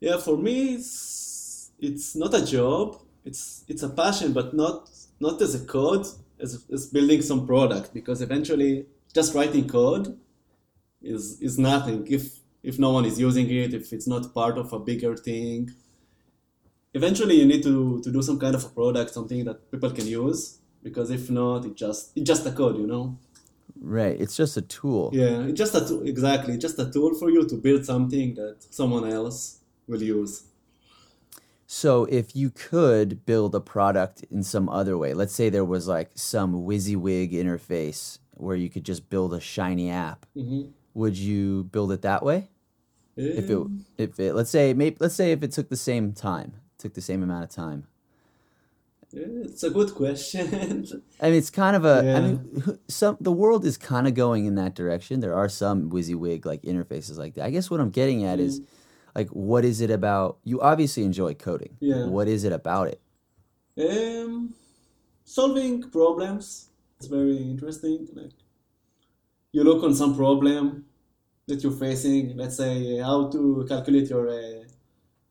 [0.00, 3.00] Yeah, for me, it's it's not a job.
[3.24, 6.06] It's it's a passion, but not not as a code,
[6.40, 7.94] as as building some product.
[7.94, 10.18] Because eventually, just writing code
[11.02, 14.72] is is nothing if if no one is using it, if it's not part of
[14.72, 15.70] a bigger thing.
[16.94, 20.06] Eventually, you need to to do some kind of a product, something that people can
[20.06, 20.58] use.
[20.82, 23.18] Because if not, it just it's just a code, you know.
[23.80, 24.20] Right.
[24.20, 25.10] It's just a tool.
[25.12, 28.56] Yeah, it's just a tool, exactly just a tool for you to build something that
[28.70, 30.44] someone else will use.
[31.66, 35.88] So if you could build a product in some other way, let's say there was
[35.88, 41.64] like some WYSIWYG interface where you could just build a shiny app, hmm would you
[41.64, 42.48] build it that way?
[43.16, 46.12] If it Um, if it let's say maybe let's say if it took the same
[46.12, 47.86] time, took the same amount of time.
[49.14, 50.48] It's a good question.
[51.20, 51.98] I mean, it's kind of a.
[51.98, 52.20] I Yeah.
[52.20, 55.20] mean, some the world is kind of going in that direction.
[55.20, 57.44] There are some WYSIWYG like interfaces like that.
[57.44, 58.62] I guess what I'm getting at is,
[59.14, 60.38] like, what is it about?
[60.44, 61.76] You obviously enjoy coding.
[61.80, 62.06] Yeah.
[62.06, 63.00] What is it about it?
[63.78, 64.54] um,
[65.24, 68.08] solving problems It's very interesting.
[68.14, 68.32] Like,
[69.52, 70.86] you look on some problem
[71.46, 72.36] that you're facing.
[72.36, 74.64] Let's say how to calculate your uh,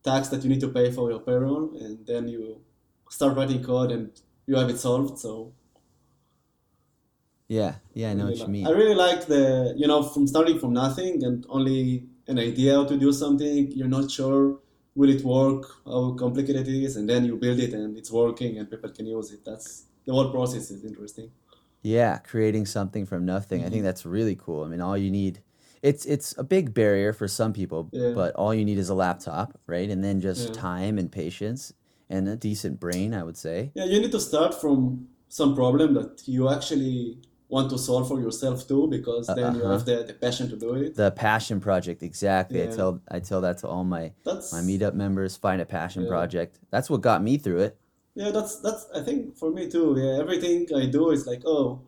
[0.04, 2.64] tax that you need to pay for your payroll, and then you
[3.10, 5.20] start writing code and you have it solved.
[5.20, 5.54] So
[7.48, 8.66] Yeah, yeah, I know what really you li- mean.
[8.66, 12.86] I really like the you know from starting from nothing and only an idea how
[12.86, 13.72] to do something.
[13.72, 14.60] You're not sure
[14.96, 18.58] will it work, how complicated it is, and then you build it and it's working
[18.58, 19.44] and people can use it.
[19.46, 21.32] That's the whole process is interesting.
[21.82, 23.62] Yeah, creating something from nothing.
[23.62, 23.72] I Mm-hmm.
[23.74, 24.64] think that's really cool.
[24.64, 25.42] I mean, all you need
[25.82, 28.12] it's it's a big barrier for some people, Yeah.
[28.14, 29.90] but all you need is a laptop, right?
[29.90, 30.62] And then just Yeah.
[30.62, 31.74] time and patience
[32.08, 33.72] and a decent brain, I would say.
[33.74, 37.18] Yeah, you need to start from some problem that you actually
[37.50, 39.72] want to solve for yourself too, because then you Uh-huh.
[39.72, 40.94] have the, the passion to do it.
[40.96, 42.62] The passion project, exactly.
[42.62, 45.36] I tell I tell that to all my That's my meetup members.
[45.36, 46.10] Find a passion Yeah.
[46.10, 46.60] project.
[46.70, 47.78] That's what got me through it.
[48.14, 49.96] Yeah, that's that's I think for me too.
[49.98, 51.82] Yeah, everything I do is like, oh,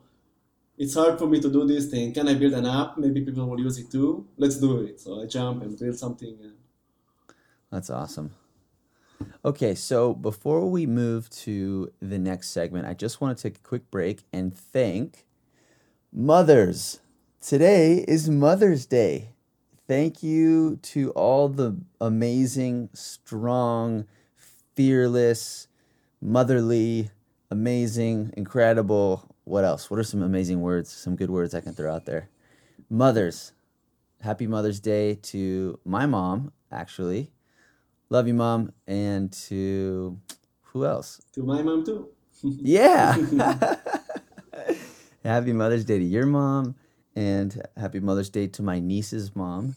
[0.78, 2.14] it's hard for me to do this thing.
[2.14, 2.98] Can I build an app?
[2.98, 4.28] Maybe people will use it too.
[4.38, 5.00] Let's do it.
[5.00, 6.38] So I jump and build something.
[6.42, 6.56] And
[7.70, 8.34] That's awesome.
[9.44, 13.62] Okay, so before we move to the next segment, I just want to take a
[13.62, 15.26] quick break and thank
[16.12, 17.00] mothers.
[17.40, 19.30] Today is Mother's Day.
[19.88, 24.06] Thank you to all the amazing, strong,
[24.74, 25.68] fearless,
[26.24, 27.10] motherly,
[27.50, 29.30] amazing, incredible.
[29.44, 29.90] What else?
[29.90, 32.30] What are some amazing words, some good words I can throw out there?
[32.88, 33.52] Mothers.
[34.22, 37.30] Happy Mother's Day to my mom, actually.
[38.08, 38.72] Love you, mom.
[38.86, 40.18] And to
[40.62, 41.20] who else?
[41.34, 42.08] to my mom too.
[42.42, 43.14] Yeah.
[45.24, 46.74] happy Mother's Day to your mom.
[47.16, 49.76] And happy Mother's Day to my niece's mom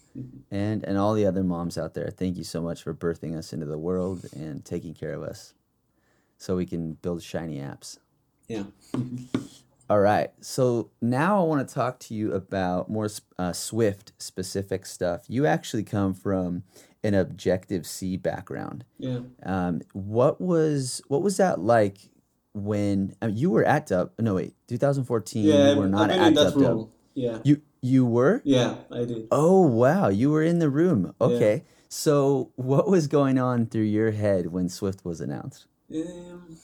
[0.49, 2.09] and, and all the other moms out there.
[2.09, 5.53] Thank you so much for birthing us into the world and taking care of us
[6.37, 7.97] so we can build shiny apps.
[8.47, 8.63] Yeah.
[9.89, 10.31] All right.
[10.41, 15.23] So now I want to talk to you about more uh, Swift specific stuff.
[15.29, 16.63] You actually come from
[17.03, 18.83] an Objective C background.
[18.97, 19.19] Yeah.
[19.43, 21.99] Um, what was what was that like
[22.53, 24.11] when uh, you were at Dub?
[24.19, 25.45] No, wait, 2014.
[25.45, 26.61] Yeah, you were not at in that Dub.
[26.61, 26.89] Dub.
[27.13, 27.39] Yeah.
[27.43, 28.41] You you were?
[28.43, 29.27] Yeah, I did.
[29.31, 31.13] Oh wow, you were in the room.
[31.21, 31.63] Okay.
[31.89, 35.65] So what was going on through your head when Swift was announced?
[35.89, 36.57] Um,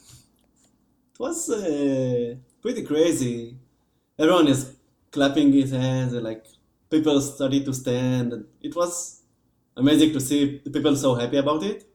[1.13, 3.57] it was uh, pretty crazy.
[4.19, 4.75] Everyone is
[5.11, 6.45] clapping his hands, and like
[6.89, 8.33] people started to stand.
[8.33, 9.21] And it was
[9.77, 11.85] amazing to see the people so happy about it.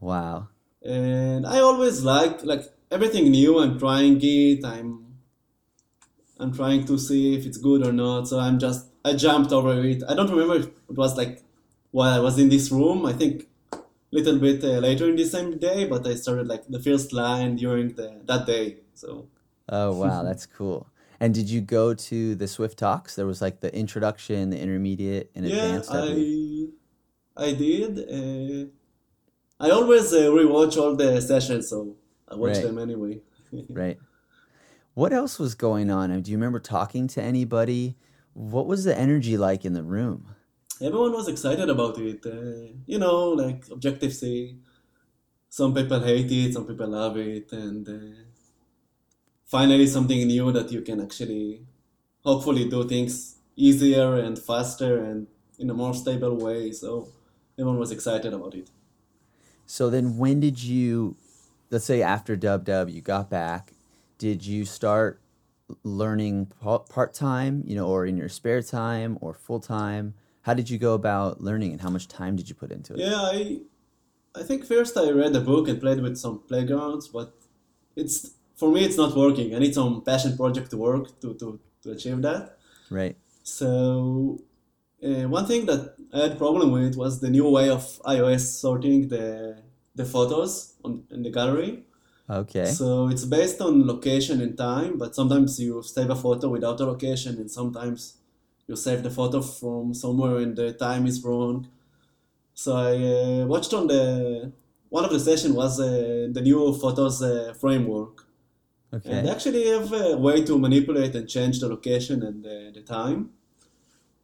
[0.00, 0.48] Wow.
[0.82, 3.58] And I always like like everything new.
[3.58, 4.64] I'm trying it.
[4.64, 5.16] I'm
[6.38, 8.28] I'm trying to see if it's good or not.
[8.28, 10.02] So I'm just I jumped over it.
[10.08, 11.42] I don't remember if it was like
[11.92, 13.06] while I was in this room.
[13.06, 13.48] I think
[14.10, 17.56] little bit uh, later in the same day, but I started like the first line
[17.56, 18.78] during the that day.
[18.94, 19.28] So
[19.68, 20.86] Oh wow, that's cool.
[21.20, 23.16] And did you go to the Swift talks?
[23.16, 25.90] There was like the introduction, the intermediate, and yeah, advanced.
[25.90, 26.68] I believe.
[27.36, 27.98] I I did.
[27.98, 28.66] Uh,
[29.60, 31.96] I always uh, rewatch all the sessions, so
[32.28, 32.62] I watch Right.
[32.62, 33.20] them anyway.
[33.68, 33.98] Right.
[34.94, 36.20] What else was going on?
[36.22, 37.96] Do you remember talking to anybody?
[38.34, 40.34] What was the energy like in the room?
[40.80, 42.24] Everyone was excited about it.
[42.24, 44.58] Uh, you know, like Objective C.
[45.50, 48.22] Some people hate it, some people love it, and uh,
[49.46, 51.66] finally something new that you can actually,
[52.24, 55.26] hopefully, do things easier and faster and
[55.58, 56.70] in a more stable way.
[56.72, 57.08] So
[57.58, 58.70] everyone was excited about it.
[59.66, 61.16] So then, when did you,
[61.70, 63.72] let's say after Dub Dub, you got back?
[64.18, 65.20] Did you start
[65.82, 70.14] learning part time, you know, or in your spare time or full time?
[70.48, 73.00] How did you go about learning, and how much time did you put into it?
[73.00, 73.58] Yeah, I,
[74.34, 77.34] I think first I read a book and played with some playgrounds, but
[77.94, 78.16] it's
[78.56, 79.54] for me it's not working.
[79.54, 82.56] I need some passion project to work to to, to achieve that.
[82.88, 83.16] Right.
[83.42, 84.40] So
[85.06, 85.82] uh, one thing that
[86.14, 87.82] I had problem with was the new way of
[88.16, 89.26] iOS sorting the
[89.94, 91.72] the photos on in the gallery.
[92.40, 92.68] Okay.
[92.80, 96.86] So it's based on location and time, but sometimes you save a photo without a
[96.86, 98.14] location, and sometimes
[98.68, 101.68] you save the photo from somewhere and the time is wrong.
[102.54, 104.52] So I uh, watched on the
[104.90, 108.26] one of the session was uh, the new photos uh, framework,
[109.04, 109.30] and they Okay.
[109.30, 113.34] actually have a way to manipulate and change the location and the, the time.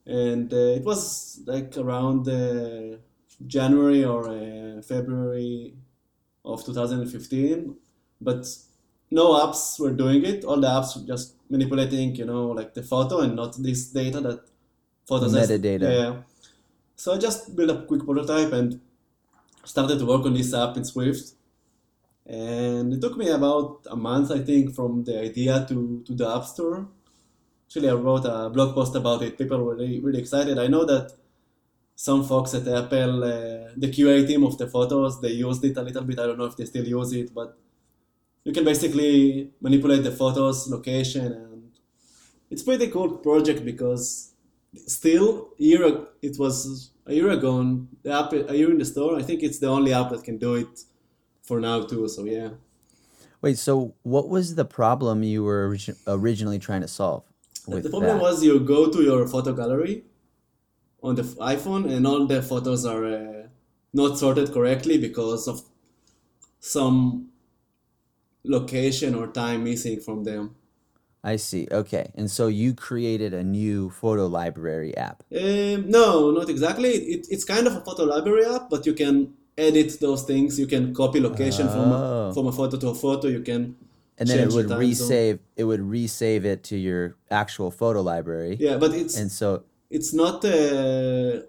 [0.07, 2.99] And uh, it was like around uh,
[3.47, 5.77] January or uh, February
[6.45, 7.77] of 2015,
[8.21, 8.47] but
[9.11, 10.45] no apps were doing it.
[10.45, 14.41] All the apps just manipulating, you know, like the photo and not this data that
[15.07, 15.83] photos has- Metadata.
[15.83, 16.23] Yeah.
[16.97, 18.81] So I just built a quick prototype and
[19.65, 21.33] started to work on this app in Swift.
[22.27, 26.27] And it took me about a month, I think, from the idea to, to the
[26.37, 26.89] App Store.
[27.67, 29.37] Actually, I wrote a blog post about it.
[29.37, 30.59] People were really, really excited.
[30.59, 31.13] I know that
[31.97, 35.83] some folks at Apple, uh, the QA team of the photos, they used it a
[35.83, 36.19] little bit.
[36.19, 37.59] I don't know if they still use it, but
[38.45, 41.73] you can basically manipulate the photos, location, and
[42.51, 44.33] it's pretty cool project because
[44.87, 48.85] still, a year it was a year ago, and the app a year in the
[48.85, 49.19] store.
[49.19, 50.85] I think it's the only app that can do it
[51.43, 52.07] for now too.
[52.09, 52.51] So yeah.
[53.41, 53.59] Wait.
[53.59, 57.25] So, what was the problem you were origi- originally trying to solve
[57.67, 58.23] with the problem that?
[58.23, 60.05] was you go to your photo gallery
[61.03, 63.43] on the iPhone and all the photos are uh,
[63.93, 65.63] not sorted correctly because of
[66.61, 67.29] some
[68.45, 70.55] location or time missing from them.
[71.23, 71.67] I see.
[71.73, 72.11] Okay.
[72.15, 75.23] And so you created a new photo library app.
[75.35, 76.91] Um, no, not exactly.
[76.91, 80.59] It, it's kind of a photo library app, but you can edit those things.
[80.59, 82.29] You can copy location from Oh.
[82.29, 83.29] a, from a photo to a photo.
[83.29, 83.77] You can
[84.19, 84.81] And then it change the would zone.
[84.81, 88.57] resave it would resave it to your actual photo library.
[88.61, 91.41] Yeah, but it's And so it's not uh,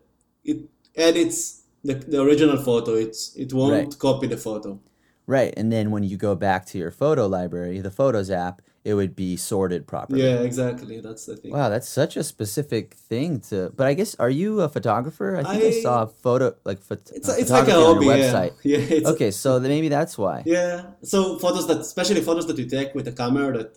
[0.46, 0.60] it
[0.96, 2.94] edits the, the original photo.
[2.96, 4.00] It's it won't Right.
[4.00, 4.80] copy the photo.
[5.28, 8.94] Right, and then when you go back to your photo library, the photos app, it
[8.94, 10.22] would be sorted properly.
[10.24, 11.00] Yeah, exactly.
[11.02, 11.52] That's the thing.
[11.52, 13.72] Wow, that's such a specific thing to.
[13.76, 15.38] But I guess are you a photographer?
[15.38, 18.06] I think I, I- saw a photo like phot- It's a, it's like a hobby.
[18.06, 18.14] Yeah.
[18.16, 18.54] website.
[18.64, 18.78] Yeah.
[18.78, 20.44] It's, Okay, so maybe that's why.
[20.46, 20.84] Yeah.
[21.02, 23.70] So photos that, especially photos that you take with a camera that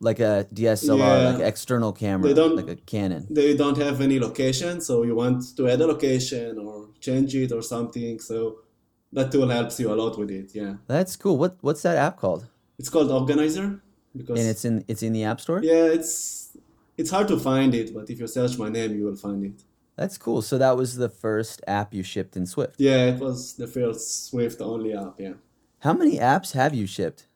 [0.00, 1.28] Like a DSLR, Yeah.
[1.30, 3.26] like external camera, They don't- like a Canon.
[3.30, 6.74] they don't have any location, so you want to add a location or
[7.06, 8.18] change it or something.
[8.30, 8.36] So
[9.12, 10.54] that tool helps you a lot with it.
[10.54, 10.74] Yeah.
[10.86, 11.36] That's cool.
[11.38, 12.46] What what's that app called?
[12.78, 13.80] It's called Organizer
[14.16, 15.60] because And it's in it's in the App Store.
[15.62, 16.56] yeah, it's
[16.96, 19.62] it's hard to find it, but if you search my name, you will find it.
[19.96, 20.42] That's cool.
[20.42, 22.76] So that was the first app you shipped in Swift.
[22.78, 25.14] Yeah, it was the first Swift only app.
[25.18, 25.34] Yeah.
[25.80, 27.26] How many apps have you shipped?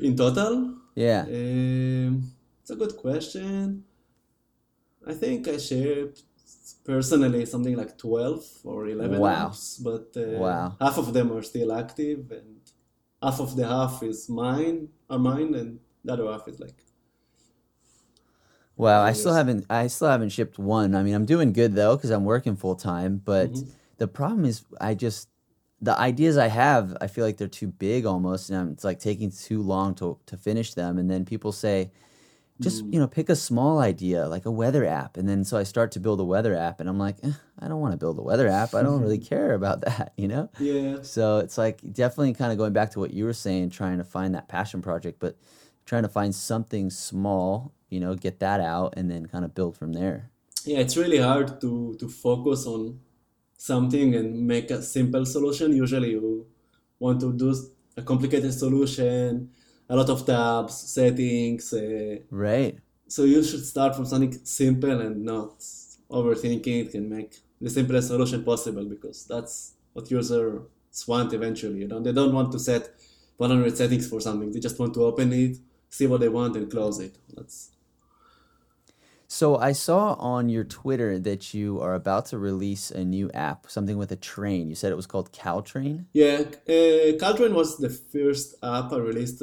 [0.00, 1.22] In total, Yeah.
[1.28, 3.84] um, it's a good question.
[5.06, 6.22] I think I shipped
[6.84, 9.48] personally something like 12 or 11 Wow.
[9.50, 10.76] apps, but uh, Wow.
[10.80, 12.60] half of them are still active and
[13.22, 16.78] half of the half is mine, are mine, and the other half is like,
[18.76, 20.94] Wow, I still haven't I still haven't shipped one.
[20.94, 23.68] I mean, I'm doing good though cuz I'm working full time, but Mhm.
[23.98, 25.28] the problem is I just
[25.80, 28.98] the ideas I have, I feel like they're too big almost and I'm, it's like
[28.98, 31.90] taking too long to to finish them and then people say
[32.62, 32.92] just, Mm.
[32.94, 35.90] you know, pick a small idea like a weather app and then so I start
[35.92, 38.22] to build a weather app and I'm like, eh, I don't want to build a
[38.22, 38.74] weather app.
[38.74, 40.48] I don't really care about that, you know?
[40.58, 43.98] yeah, So it's like definitely kind of going back to what you were saying, trying
[43.98, 45.36] to find that passion project, but
[45.84, 49.76] trying to find something small, you know, get that out and then kind of build
[49.76, 50.30] from there.
[50.64, 52.82] yeah, it's really hard to to focus on
[53.56, 55.74] something and make a simple solution.
[55.76, 56.46] Usually, you
[56.98, 57.54] want to do
[57.96, 59.50] a complicated solution,
[59.88, 61.72] a lot of tabs, settings.
[61.72, 62.78] Uh, Right.
[63.08, 65.58] so you should start from something simple and not
[66.10, 70.60] overthinking it and make the simplest solution possible because that's what users
[71.06, 71.78] want eventually.
[71.80, 72.90] You know, they don't want to set
[73.36, 74.50] 100 settings for something.
[74.52, 75.56] They just want to open it,
[75.88, 77.16] see what they want, and close it.
[77.34, 77.70] That's
[79.28, 83.70] So I saw on your Twitter that you are about to release a new app,
[83.70, 84.68] something with a train.
[84.68, 86.04] You said it was called Caltrain.
[86.12, 89.42] Yeah, uh, Caltrain was the first app I released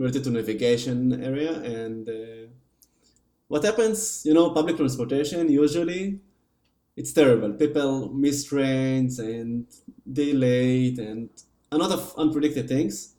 [0.00, 1.52] related to navigation area.
[1.60, 2.48] And uh,
[3.48, 6.20] what happens, you know, public transportation usually
[6.96, 7.52] it's terrible.
[7.52, 9.66] People miss trains and
[10.04, 11.30] they late and
[11.72, 13.14] a lot of unpredicted things.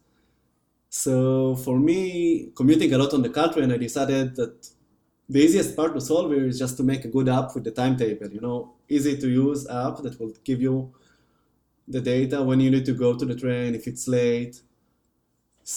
[0.90, 4.70] So for me, commuting a lot on the Caltrain, I decided that
[5.30, 7.72] the easiest part to solve here is just to make a good app with the
[7.72, 8.30] timetable.
[8.30, 10.94] You know, easy to use app that will give you
[11.88, 14.62] the data when you need to go to the train if it's late.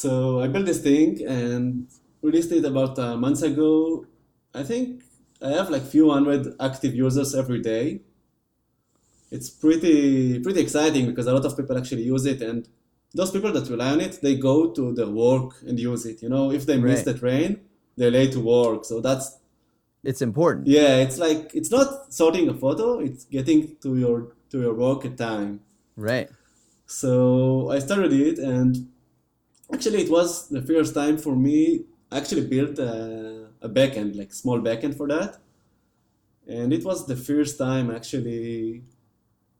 [0.00, 1.86] So I built this thing and
[2.20, 4.06] released it about a month ago.
[4.52, 5.04] I think
[5.40, 8.00] I have like few hundred active users every day.
[9.30, 12.68] It's pretty pretty exciting because a lot of people actually use it and
[13.14, 16.22] those people that rely on it, they go to the work and use it.
[16.24, 17.04] You know, if they miss Right.
[17.10, 17.60] the train,
[17.96, 18.84] they're late to work.
[18.84, 19.26] So that's
[20.02, 20.66] It's important.
[20.66, 24.16] yeah, it's like it's not sorting a photo, it's getting to your
[24.50, 25.60] to your work at time.
[25.96, 26.28] Right.
[26.86, 28.72] So I started it, and
[29.72, 31.84] actually, it was the first time for me.
[32.10, 35.38] I actually built a, a backend, like small backend for that,
[36.46, 38.82] and it was the first time actually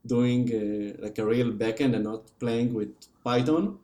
[0.05, 2.93] doing uh like a real backend and not playing with
[3.23, 3.79] Python.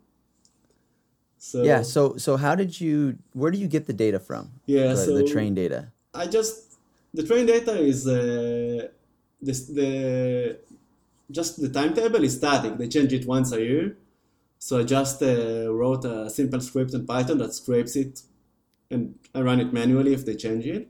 [1.38, 1.82] So Yeah.
[1.82, 3.18] So so how did you?
[3.34, 4.52] Where do you get the data from?
[4.68, 5.92] yeah, the, so the train data.
[6.14, 6.78] I just
[7.14, 8.88] the train data is uh,
[9.42, 10.60] this the
[11.32, 12.78] just the timetable is static.
[12.78, 13.98] They change it once a year.
[14.62, 18.24] So I just uh, wrote a simple script in Python that scrapes it,
[18.92, 20.90] and I run it manually if they change it.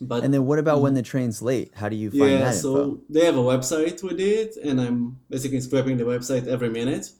[0.00, 1.72] But And then what about when the train's late?
[1.74, 3.00] How do you find yeah, that so info?
[3.08, 7.12] they have a website with it, and I'm basically scraping the website every minute.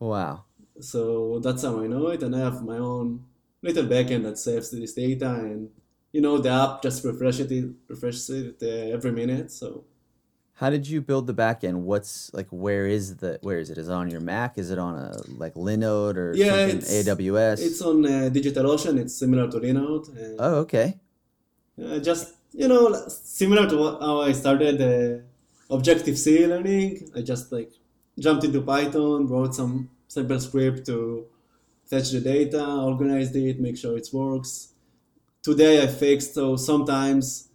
[0.00, 0.44] Wow.
[0.80, 3.24] So that's how I know it, and I have my own
[3.62, 5.70] little backend that saves this data, and
[6.12, 9.50] you know the app just refreshes it, refreshes it uh, every minute.
[9.50, 9.84] So
[10.60, 11.76] How did you build the backend?
[11.90, 13.78] What's like where is the where is it?
[13.78, 14.58] Is it on your Mac?
[14.58, 17.60] Is it on a like Linode or Yeah, it's- AWS?
[17.64, 18.98] it's on uh, DigitalOcean.
[18.98, 20.08] It's similar to Linode.
[20.16, 20.98] And, oh, okay.
[21.80, 25.22] uh, just you know, similar to what, how I started uh,
[25.72, 27.08] Objective C learning.
[27.14, 27.70] I just like
[28.18, 31.26] jumped into Python, wrote some simple script to
[31.86, 34.72] fetch the data, organized it, make sure it works.
[35.40, 37.47] Today I fixed so sometimes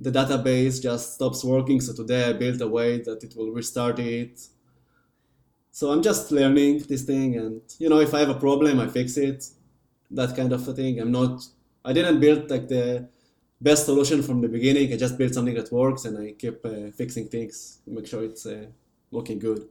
[0.00, 1.80] the database just stops working.
[1.80, 4.40] So today I built a way that it will restart it.
[5.70, 8.88] So I'm just learning this thing, and you know, if I have a problem, I
[8.88, 9.44] fix it.
[10.10, 10.98] That kind of a thing.
[11.00, 11.44] I'm not.
[11.84, 13.08] I didn't build like the
[13.60, 14.92] best solution from the beginning.
[14.92, 18.46] I just built something that works, and I keep uh, fixing things make sure it's
[18.46, 18.66] uh,
[19.12, 19.68] working good.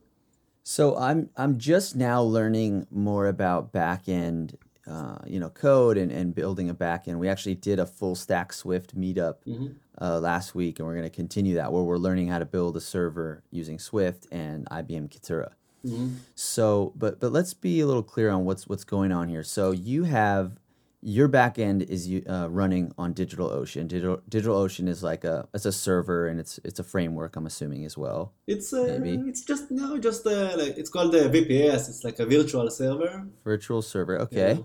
[0.63, 4.55] So I'm I'm just now learning more about backend,
[4.89, 7.17] uh, you know, code and, and building a backend.
[7.19, 9.75] We actually did a full stack Swift meetup Mhm.
[10.01, 12.75] uh, last week, and we're going to continue that where we're learning how to build
[12.75, 15.51] a server using Swift and IBM Kitura.
[15.85, 16.15] Mhm.
[16.35, 19.43] So, but but let's be a little clear on what's what's going on here.
[19.43, 20.59] So you have
[21.01, 23.87] your backend is uh, running on DigitalOcean.
[23.87, 27.35] Digital DigitalOcean is like a it's a server and it's it's a framework.
[27.35, 28.33] I'm assuming as well.
[28.47, 29.29] It's uh, Maybe.
[29.29, 31.89] it's just no, just uh, like it's called the VPS.
[31.89, 33.27] It's like a virtual server.
[33.43, 34.19] Virtual server.
[34.19, 34.61] Okay.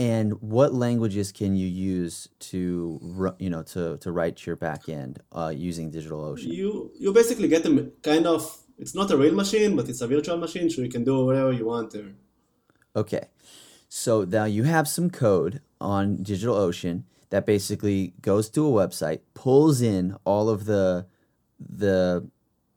[0.00, 5.52] And what languages can you use to you know to to write your backend uh,
[5.54, 6.52] using DigitalOcean?
[6.52, 8.58] You you basically get them kind of.
[8.78, 11.52] It's not a real machine, but it's a virtual machine, so you can do whatever
[11.52, 12.12] you want there.
[12.94, 13.26] Okay.
[13.88, 15.62] So now you have some code.
[15.80, 21.06] On DigitalOcean that basically goes to a website, pulls in all of the
[21.58, 22.28] the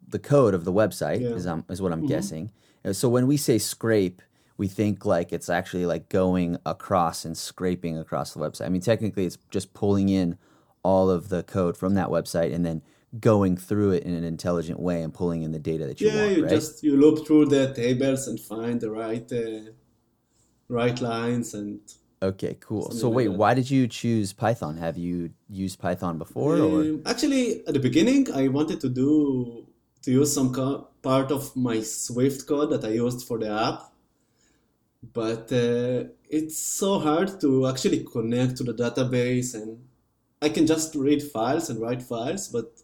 [0.08, 1.30] the code of the website Yeah.
[1.30, 1.38] Mm-hmm.
[1.38, 2.52] is, um, is what I'm guessing.
[2.84, 4.22] And So when we say scrape,
[4.58, 8.66] we think like it's actually like going across and scraping across the website.
[8.66, 10.38] I mean, technically, it's just pulling in
[10.84, 12.82] all of the code from that website and then
[13.20, 16.26] going through it in an intelligent way and pulling in the data that you yeah,
[16.26, 16.50] want, you right?
[16.50, 19.72] just you look through the tables and find the right uh,
[20.70, 21.80] right lines and
[22.24, 22.84] Okay, cool.
[22.84, 23.32] Something So like wait, that.
[23.32, 24.78] why did you choose Python?
[24.78, 29.66] Have you used Python before or Um, actually, at the beginning, I wanted to do
[30.04, 33.92] to use some co- part of my Swift code that I used for the app,
[35.14, 39.84] but uh, it's so hard to actually connect to the database, and
[40.42, 42.82] I can just read files and write files, but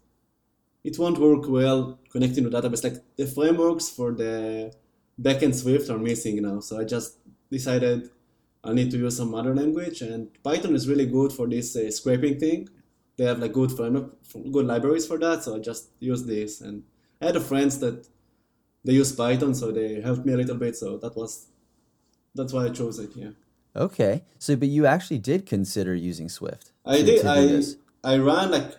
[0.83, 2.83] it won't work well connecting to database.
[2.83, 4.73] Like the frameworks for the
[5.21, 7.17] backend Swift are missing now, so I just
[7.51, 8.09] decided
[8.63, 11.89] I need to use some other language, and Python is really good for this uh,
[11.91, 12.69] scraping thing.
[13.17, 14.11] They have like good framework,
[14.51, 16.61] good libraries for that, so I just use this.
[16.61, 16.83] And
[17.21, 18.07] I had a friends that
[18.83, 20.75] they use Python, so they helped me a little bit.
[20.75, 21.47] So that was
[22.35, 23.11] that's why I chose it.
[23.15, 23.31] Yeah,
[23.75, 24.23] Okay.
[24.39, 26.71] So but you actually did consider using Swift.
[26.85, 27.21] I to- did.
[27.21, 27.77] to I this.
[28.03, 28.75] I ran like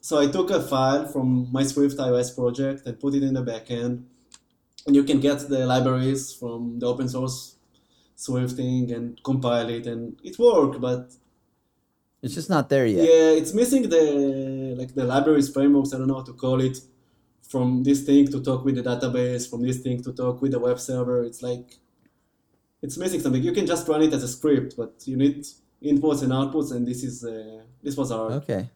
[0.00, 0.18] so.
[0.18, 4.04] I took a file from my Swift iOS project and put it in the backend,
[4.86, 7.56] and you can get the libraries from the open source
[8.16, 11.12] Swift thing and compile it, and it worked, but
[12.22, 13.04] It's just not there yet.
[13.04, 15.92] Yeah, it's missing the like the libraries frameworks.
[15.92, 16.78] I don't know how to call it.
[17.48, 20.58] From this thing to talk with the database, from this thing to talk with the
[20.58, 21.22] web server.
[21.24, 21.66] It's like
[22.80, 23.42] it's missing something.
[23.42, 25.44] You can just run it as a script, but you need
[25.82, 28.32] inputs and outputs, and this is uh, this was hard.
[28.32, 28.70] Okay.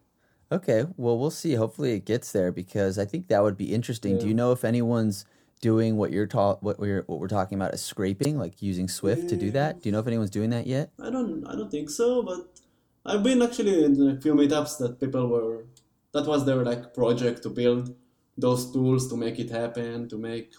[0.53, 0.85] Okay.
[0.97, 1.55] Well, we'll see.
[1.55, 4.19] Hopefully it gets there because I think that would be interesting.
[4.19, 5.25] Do you know if anyone's
[5.61, 9.29] doing what you're ta- what we're what we're talking about is scraping, like using Swift
[9.31, 9.81] to do that?
[9.83, 10.91] Do you know if anyone's doing that yet?
[11.01, 12.49] I don't I don't think so, but
[13.05, 15.65] I've been actually in a few meetups that people were
[16.13, 17.95] that was their like project to build
[18.39, 20.53] those tools to make it happen, to make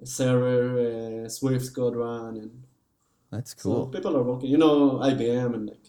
[0.00, 2.50] a server uh, Swift code run and
[3.30, 3.86] That's So cool.
[3.88, 5.86] people are working, you know, IBM and like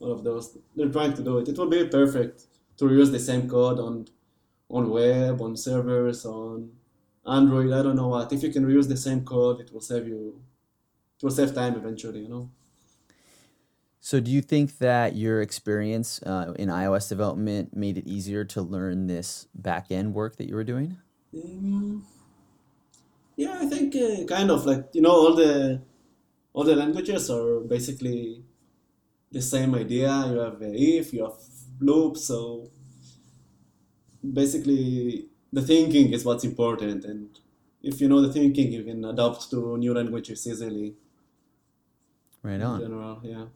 [0.00, 0.56] all of those.
[0.76, 1.48] They're trying to do it.
[1.48, 2.46] It will be perfect
[2.78, 4.06] to reuse the same code on
[4.70, 6.70] on web, on servers, on
[7.28, 7.72] Android.
[7.72, 8.32] I don't know what.
[8.32, 10.40] If you can reuse the same code, it will save you.
[11.18, 12.20] It will save time eventually.
[12.20, 12.50] You know.
[14.00, 18.62] So, do you think that your experience uh, in iOS development made it easier to
[18.62, 20.96] learn this back end work that you were doing?
[21.34, 22.06] Um,
[23.36, 25.82] yeah, I think uh, kind of like you know all the
[26.52, 28.44] all the languages are basically
[29.30, 30.08] the same idea.
[30.26, 31.38] You have if, you have
[31.80, 32.70] loop, so
[34.24, 37.38] basically the thinking is what's important, and
[37.82, 40.94] if you know the thinking, you can adapt to new languages easily.
[42.42, 42.80] Right In on.
[42.80, 43.46] general, yeah.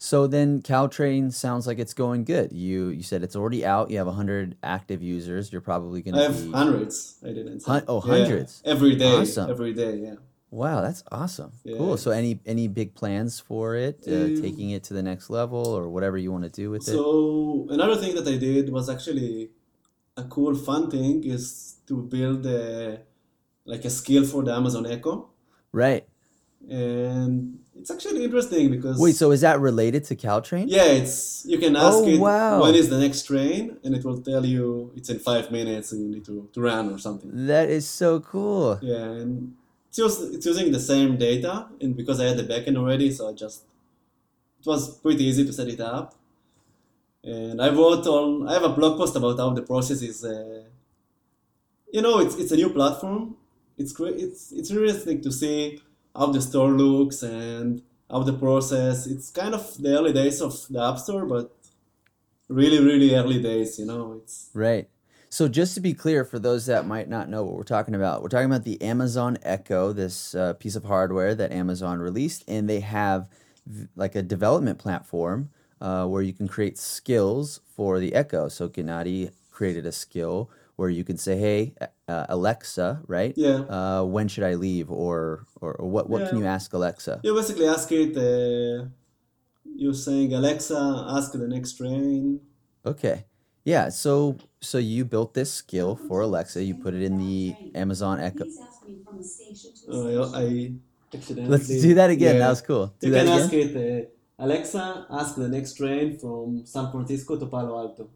[0.00, 2.52] So then Caltrain sounds like it's going good.
[2.52, 3.90] You you said it's already out.
[3.90, 5.50] You have 100 active users.
[5.50, 7.16] You're probably going I to have be hundreds.
[7.24, 7.72] I didn't say.
[7.72, 8.62] Hun- oh, Yeah, hundreds.
[8.64, 9.12] every day.
[9.22, 9.50] Awesome.
[9.50, 10.14] Every day, yeah.
[10.50, 11.50] Wow, that's awesome.
[11.64, 11.76] Yeah.
[11.78, 11.96] Cool.
[11.96, 14.04] So any any big plans for it?
[14.06, 16.82] Uh, Um, taking it to the next level or whatever you want to do with
[16.82, 16.92] it?
[16.92, 19.50] So another thing that I did was actually
[20.22, 21.44] a cool fun thing is
[21.88, 23.00] to build a,
[23.72, 25.14] like a skill for the Amazon Echo,
[25.72, 26.04] Right.
[26.68, 30.64] and it's actually interesting because Wait, so is that related to Caltrain?
[30.68, 32.62] yeah, it's you can ask Oh, it wow.
[32.62, 35.98] when is the next train, and it will tell you it's in five minutes and
[36.02, 37.30] you need to, to run or something.
[37.46, 38.78] That is so cool.
[38.82, 39.54] Yeah, and
[39.88, 43.28] it's, use, it's using the same data, and because I had the backend already, so
[43.30, 43.62] I just
[44.60, 46.14] it was pretty easy to set it up.
[47.24, 50.24] And I wrote on I have a blog post about how the process is.
[50.24, 50.64] Uh,
[51.92, 53.36] you know, it's it's a new platform.
[53.76, 54.16] It's great.
[54.16, 55.80] It's it's interesting to see
[56.14, 59.06] how the store looks and how the process.
[59.06, 61.54] It's kind of the early days of the App Store, but
[62.48, 63.78] really, really early days.
[63.78, 64.88] You know, it's Right.
[65.30, 68.22] So just to be clear, for those that might not know what we're talking about,
[68.22, 72.68] we're talking about the Amazon Echo, this uh, piece of hardware that Amazon released, and
[72.68, 73.28] they have
[73.66, 75.50] v- like a development platform
[75.80, 78.48] uh, where you can create skills for the Echo.
[78.48, 81.74] So Gennady created a skill where you can say, "Hey,
[82.08, 83.36] uh, Alexa, right?
[83.36, 83.64] yeah.
[83.68, 87.20] Uh, when should I leave?" Or or, or what what can you ask Alexa?
[87.22, 88.86] You basically ask it, uh,
[89.76, 92.40] you're saying, Alexa, ask the next train.
[92.84, 93.24] Okay.
[93.64, 96.62] Yeah, so so you built this skill for Alexa.
[96.64, 98.44] You put it in the Amazon Echo.
[98.46, 100.34] Please ask me from a station to a Uh, station.
[100.34, 101.52] I accidentally.
[101.52, 102.34] Let's do that again.
[102.34, 102.38] Yeah.
[102.38, 102.94] That was cool.
[103.00, 103.44] Do You that can again.
[103.44, 104.08] ask it, uh,
[104.38, 108.08] Alexa, ask the next train from San Francisco to Palo Alto.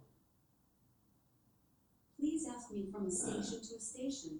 [2.18, 4.38] Please ask me from a station to a station.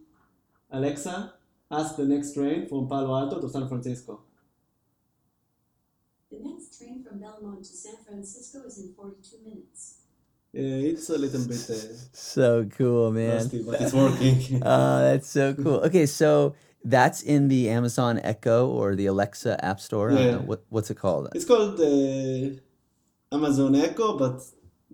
[0.71, 1.35] Alexa,
[1.71, 4.21] ask the next train from Palo Alto to San Francisco.
[6.31, 9.97] The next train from from Belmont to San Francisco is in 42 minutes.
[10.53, 13.37] Yeah, it's a little bit uh, So cool, man.
[13.37, 14.63] rusty, but it's working.
[14.63, 15.81] Uh, that's so cool.
[15.87, 16.55] Okay, so
[16.85, 20.11] that's in the Amazon Echo or the Alexa App Store.
[20.13, 20.39] Yeah.
[20.39, 21.29] What, what's it called?
[21.35, 22.57] it's called uh,
[23.35, 24.41] Amazon Echo, but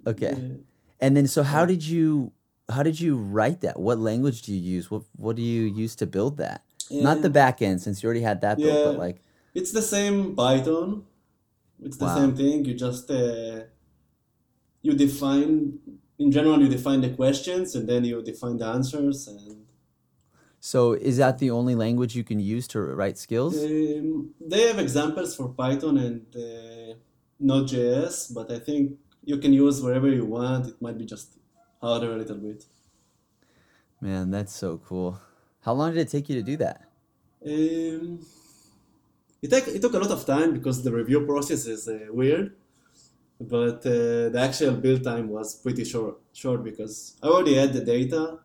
[0.07, 0.32] Okay.
[0.32, 0.57] uh,
[1.01, 2.32] And then, so how did you
[2.70, 3.80] how did you write that?
[3.80, 4.91] What language do you use?
[4.91, 6.64] What what do you use to build that?
[6.91, 8.99] Not the uh, back end, since you already had that built, but Yeah.
[9.07, 9.22] Like
[9.55, 11.05] It's the same Python.
[11.82, 12.14] It's the Wow.
[12.18, 12.64] same thing.
[12.64, 13.64] You just uh,
[14.82, 15.78] you define
[16.18, 19.66] in general you define the questions and then you define the answers and
[20.61, 20.92] so.
[20.92, 23.56] Is that the only language you can use to write skills?
[23.56, 26.94] um, they have examples for Python and uh,
[27.40, 30.66] Node.js, but I think you can use wherever you want.
[30.68, 31.38] It might be just
[31.80, 32.64] harder a little bit.
[34.00, 35.20] Man, that's so cool.
[35.61, 36.84] How long did it take you to do that?
[37.44, 38.24] Um,
[39.42, 42.56] it, took it took a lot of time because the review process is uh, weird,
[43.40, 46.16] but uh, the actual build time was pretty short.
[46.32, 48.38] Short because I already had the data.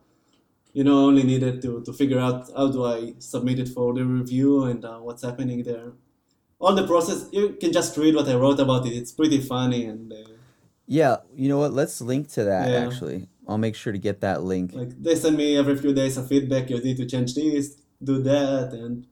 [0.74, 4.04] You know, only needed to, to figure out how do I submit it for the
[4.06, 5.92] review and uh, what's happening there.
[6.60, 8.94] All the process, you can just read what I wrote about it.
[8.94, 10.18] It's pretty funny and uh,
[10.88, 11.74] Yeah, you know what?
[11.74, 12.88] Let's link to that Yeah.
[12.88, 13.28] actually.
[13.48, 14.74] I'll make sure to get that link.
[14.74, 16.70] like they send me every few days a feedback.
[16.70, 19.06] You need to change this, do that, and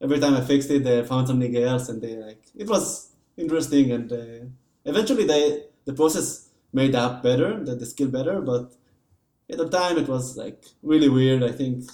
[0.00, 3.92] every time I fixed it, they found something else, and they like it was interesting.
[3.92, 4.46] And uh,
[4.86, 8.72] eventually, they the process made the app better, the, the skill better, but
[9.50, 11.42] at the time it was like really weird.
[11.42, 11.84] I think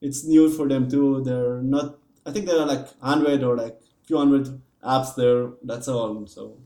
[0.00, 1.22] it's new for them too.
[1.24, 1.98] They're not.
[2.24, 5.52] I think there are like hundred or like few hundred apps there.
[5.62, 6.26] That's all.
[6.26, 6.58] So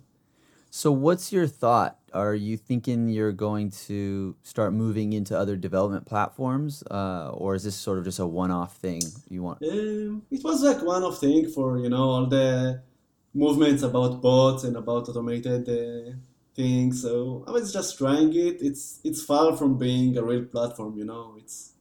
[0.70, 1.98] So, what's your thought?
[2.12, 7.64] Are you thinking you're going to start moving into other development platforms, uh, or is
[7.64, 9.62] this sort of just a one-off thing you want?
[9.62, 12.82] Um, it was like one-off thing for you know all the
[13.34, 16.12] movements about bots and about automated uh,
[16.55, 17.03] things.
[17.03, 18.62] So I was just trying it.
[18.62, 20.96] It's it's far from being a real platform.
[20.96, 21.72] You know, it's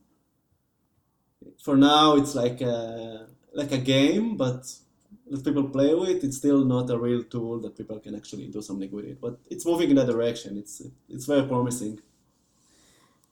[1.64, 4.72] for now it's like a like a game, but
[5.30, 6.24] that people play with.
[6.24, 9.22] It's still not a real tool that people can actually do something with it.
[9.22, 10.58] But it's moving in that direction.
[10.58, 12.00] It's it's very promising.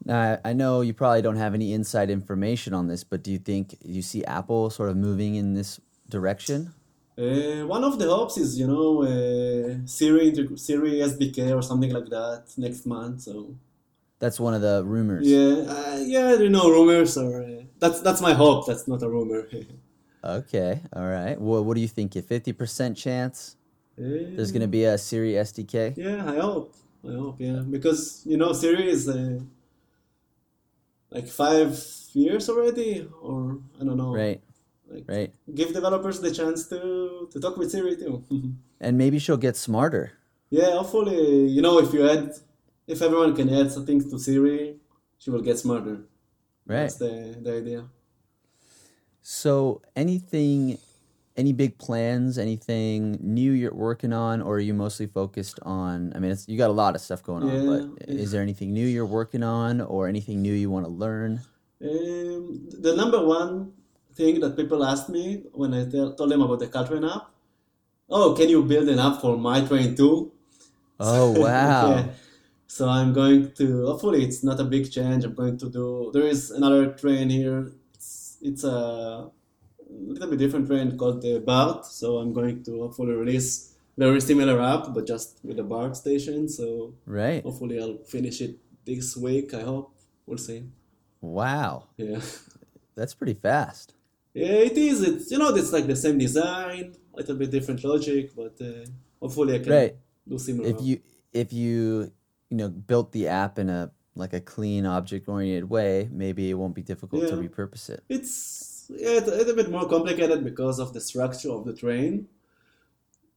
[0.05, 3.39] Now, I know you probably don't have any inside information on this, but do you
[3.39, 6.73] think you see Apple sort of moving in this direction?
[7.17, 12.09] Uh, one of the hopes is, you know, uh, Siri, Siri SDK or something like
[12.09, 13.21] that next month.
[13.21, 13.55] So
[14.19, 15.25] That's one of the rumors.
[15.27, 18.67] yeah, uh, yeah, you know, rumors or uh, that's that's my hope.
[18.67, 19.47] That's not a rumor.
[20.23, 20.81] Okay.
[20.93, 21.39] All right.
[21.39, 22.15] Well, what do you think?
[22.17, 23.55] A fifty percent chance
[23.95, 25.95] there's Uh, going to be a Siri SDK?
[25.95, 26.73] Yeah, I hope.
[27.07, 27.37] I hope.
[27.39, 29.39] Yeah, because you know, Siri is uh,
[31.11, 31.79] like five
[32.13, 34.11] years already, or I don't know.
[34.13, 34.41] Right.
[34.89, 35.33] Like, Right.
[35.53, 38.23] Give developers the chance to to talk with Siri too.
[38.79, 40.11] And maybe she'll get smarter.
[40.51, 42.31] Yeah, hopefully, you know, if you add,
[42.85, 44.77] if everyone can add some things to Siri,
[45.17, 46.05] she will get smarter.
[46.65, 46.81] Right.
[46.81, 47.89] That's the, the idea.
[49.23, 50.77] So, anything,
[51.35, 56.13] any big plans, anything new you're working on, or are you mostly focused on?
[56.15, 58.41] I mean, it's, you got a lot of stuff going on, Yeah, but is there
[58.41, 61.41] anything new you're working on, or anything new you want to learn?
[61.81, 63.73] Um, the number one
[64.17, 67.29] thing that people asked me when I tell, told them about the Caltrain app,
[68.09, 70.31] oh, can you build an app for my train too?
[70.99, 71.89] Oh wow!
[71.91, 72.07] Yeah.
[72.69, 75.23] So I'm going to, hopefully it's not a big change.
[75.23, 77.71] I'm going to do, there is another train here.
[77.93, 79.29] It's, it's a
[79.89, 81.85] little bit different train called the BART.
[81.85, 86.49] So I'm going to hopefully release very similar app, but just with a BART station.
[86.49, 87.41] So Right.
[87.41, 89.95] hopefully I'll finish it this week, I hope.
[90.25, 90.63] We'll see.
[91.21, 91.85] Wow.
[91.95, 92.19] Yeah.
[92.95, 93.93] That's pretty fast.
[94.37, 95.01] Yeah, it is.
[95.01, 98.85] It's, you know, it's like the same design, a little bit different logic, but uh,
[99.19, 99.95] hopefully I can Right.
[100.27, 100.69] do similar.
[100.69, 100.99] If you
[101.33, 102.11] if you
[102.49, 106.53] you know built the app in a like a clean object oriented way, maybe it
[106.53, 108.03] won't be difficult to repurpose it.
[108.09, 112.27] It's yeah, it's a little bit more complicated because of the structure of the train.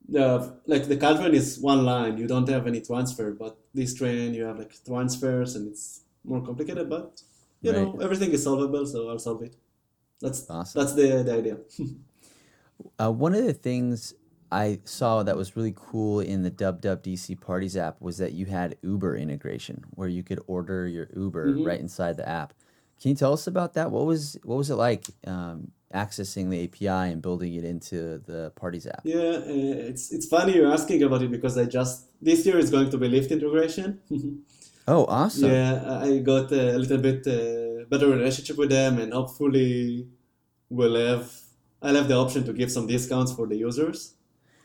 [0.08, 0.24] The
[0.66, 3.32] like the Caltrain is one line; you don't have any transfer.
[3.32, 6.90] But this train, you have like transfers, and it's more complicated.
[6.90, 7.22] But
[7.62, 9.56] you know, everything is solvable, so I'll solve it.
[10.20, 10.80] That's Awesome.
[10.80, 11.56] that's the the idea.
[12.98, 14.14] Uh, one of the things
[14.50, 18.76] I saw that was really cool in the DC Parties app was that you had
[18.82, 21.66] Uber integration, where you could order your Uber Mhm.
[21.66, 22.54] right inside the app.
[23.00, 23.90] Can you tell us about that?
[23.90, 28.50] What was what was it like um, accessing the API and building it into the
[28.56, 29.02] Parties app?
[29.04, 32.70] Yeah, uh, it's it's funny you're asking about it because I just this year is
[32.70, 34.00] going to be Lyft integration.
[34.88, 35.50] Oh, awesome!
[35.50, 40.06] Yeah, I got a little bit uh, better relationship with them, and hopefully
[40.68, 41.30] we'll have
[41.82, 44.14] I'll have the option to give some discounts for the users.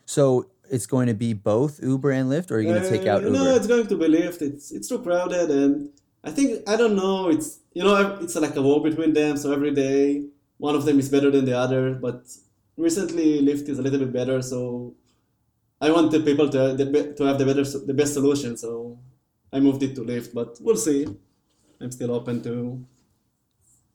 [0.05, 3.07] So, it's going to be both Uber and Lyft, or are you going to take
[3.07, 3.37] out Uh, Uber?
[3.37, 4.41] No, it's going to be Lyft.
[4.41, 5.89] It's it's too crowded, and
[6.23, 7.29] I think I don't know.
[7.29, 9.37] It's you know it's like a war between them.
[9.37, 10.25] So every day
[10.57, 11.93] one of them is better than the other.
[11.93, 12.25] But
[12.77, 14.41] recently Lyft is a little bit better.
[14.41, 14.95] So
[15.81, 18.57] I want the people to the, to have the better the best solution.
[18.57, 18.97] So
[19.55, 21.01] I moved it to Lyft, but we'll see.
[21.81, 22.55] I'm still open to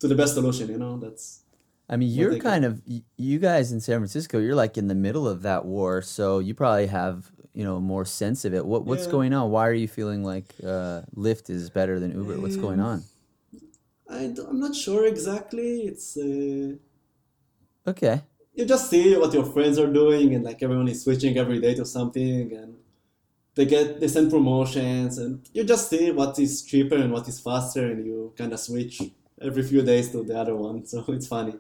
[0.00, 0.68] to the best solution.
[0.68, 1.42] You know, that's
[1.88, 2.82] I mean, you're kind of
[3.16, 4.38] you guys in San Francisco.
[4.38, 8.04] You're like in the middle of that war, so you probably have you know more
[8.04, 8.64] sense of it.
[8.64, 9.10] What what's Yeah.
[9.12, 9.50] going on?
[9.50, 12.40] Why are you feeling like uh, Lyft is better than Uber?
[12.40, 13.04] What's going Um, on?
[14.08, 15.82] I I'm not sure exactly.
[15.86, 16.16] It's.
[16.16, 16.76] Uh,
[17.86, 18.22] Okay,
[18.54, 21.74] you just see what your friends are doing and like everyone is switching every day
[21.74, 22.76] to something and
[23.60, 27.38] they get they send promotions and you just see what is cheaper and what is
[27.38, 29.02] faster and you kind of switch
[29.48, 31.54] every few days to the other one so it's funny.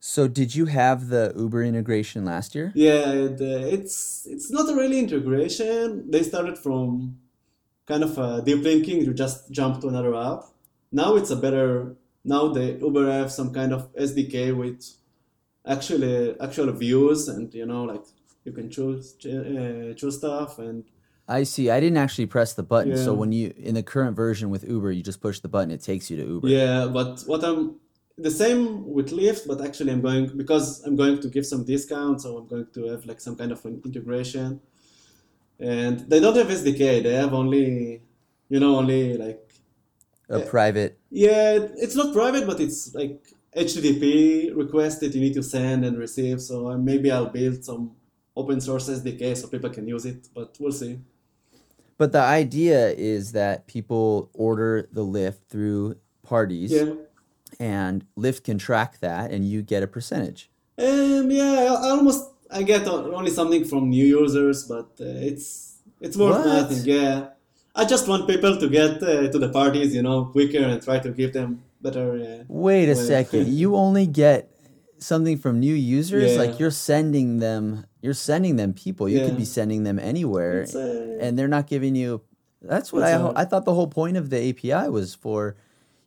[0.00, 2.72] So did you have the Uber integration last year?
[2.74, 6.10] yeah it, uh, it's it's not a really integration.
[6.12, 7.18] They started from
[7.86, 10.42] kind of uh, deep linking you just jump to another app.
[10.90, 11.96] Now it's a better
[12.34, 14.80] now the uber have some kind of sdk with
[15.74, 18.06] actually actual views and you know like
[18.44, 20.84] you can choose uh, choose stuff and
[21.28, 21.68] I see.
[21.70, 22.96] I didn't actually press the button.
[22.96, 25.82] So when you in the current version with Uber, you just push the button, it
[25.82, 26.48] takes you to Uber.
[26.48, 27.76] yeah but what i'm
[28.26, 28.62] the same
[28.96, 32.46] with lyft but actually i'm going because i'm going to give some discounts so i'm
[32.48, 34.60] going to have like some kind of an integration
[35.60, 38.02] and they don't have sdk they have only
[38.48, 39.40] you know only like
[40.30, 40.50] A Yeah.
[40.56, 40.92] private.
[41.26, 41.50] Yeah,
[41.84, 43.18] it's not private, but it's like
[43.64, 46.38] HTTP request that you need to send and receive.
[46.48, 47.82] So uh, maybe I'll build some
[48.40, 50.94] open source SDK so people can use it, but we'll see.
[51.98, 56.94] But the idea is that people order the Lyft through parties, Yeah.
[57.58, 60.48] and Lyft can track that, and you get a percentage.
[60.78, 66.16] Um, yeah, I almost I get only something from new users, but uh, it's it's
[66.16, 66.84] worth nothing.
[66.84, 67.30] Yeah,
[67.74, 70.98] I just want people to get uh, to the parties, you know, quicker and try
[71.00, 72.12] to give them better.
[72.14, 73.06] Uh, Wait a Wait.
[73.14, 73.48] second.
[73.48, 74.50] You only get
[75.00, 76.32] something from new users?
[76.34, 76.38] Yeah.
[76.42, 79.08] Like you're sending them you're sending them people.
[79.08, 82.22] You could be sending them anywhere uh, and they're not giving you
[82.62, 85.56] That's what I a- I thought the whole point of the API was for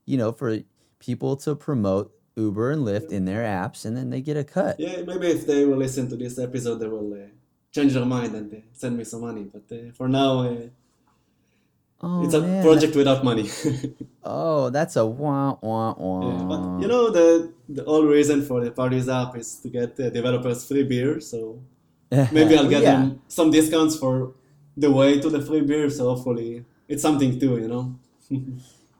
[0.06, 0.60] you know, for
[1.00, 4.80] people to promote Uber and Lyft in their apps and then they get a cut.
[4.80, 7.28] yeah, maybe if they will listen to this episode, they will uh,
[7.72, 9.44] change their mind and uh, send me some money.
[9.44, 10.56] But uh, for now, uh,
[12.04, 13.48] Oh, it's a man, project without money.
[14.24, 16.28] oh, that's a wah wah wah.
[16.28, 19.96] Yeah, but you know the the whole reason for the parties app is to get
[19.96, 21.20] the developers free beer.
[21.20, 21.62] So
[22.12, 22.98] maybe I'll get Yeah.
[23.02, 24.34] them some discounts for
[24.78, 25.90] the way to the free beer.
[25.90, 27.96] So hopefully it's something too, you know.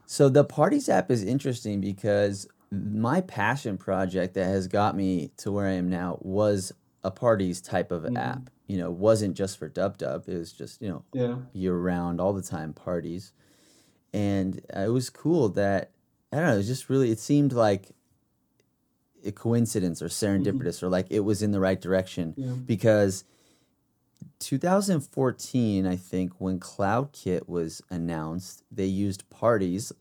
[0.06, 5.50] So the Parties app is interesting because my passion project that has got me to
[5.50, 6.72] where I am now was
[7.04, 8.16] a parties type of Mhm.
[8.18, 8.50] app.
[8.66, 10.28] You know, wasn't just for Dub Dub.
[10.28, 13.32] It was just, you know, yeah, year round, all the time parties.
[14.14, 15.90] And uh, it was cool that
[16.32, 17.90] I don't know, it was just really it seemed like
[19.24, 23.22] a coincidence or serendipitous or like it was in the right direction yeah, because
[24.40, 29.92] 2014 i think when cloudkit was announced they used parties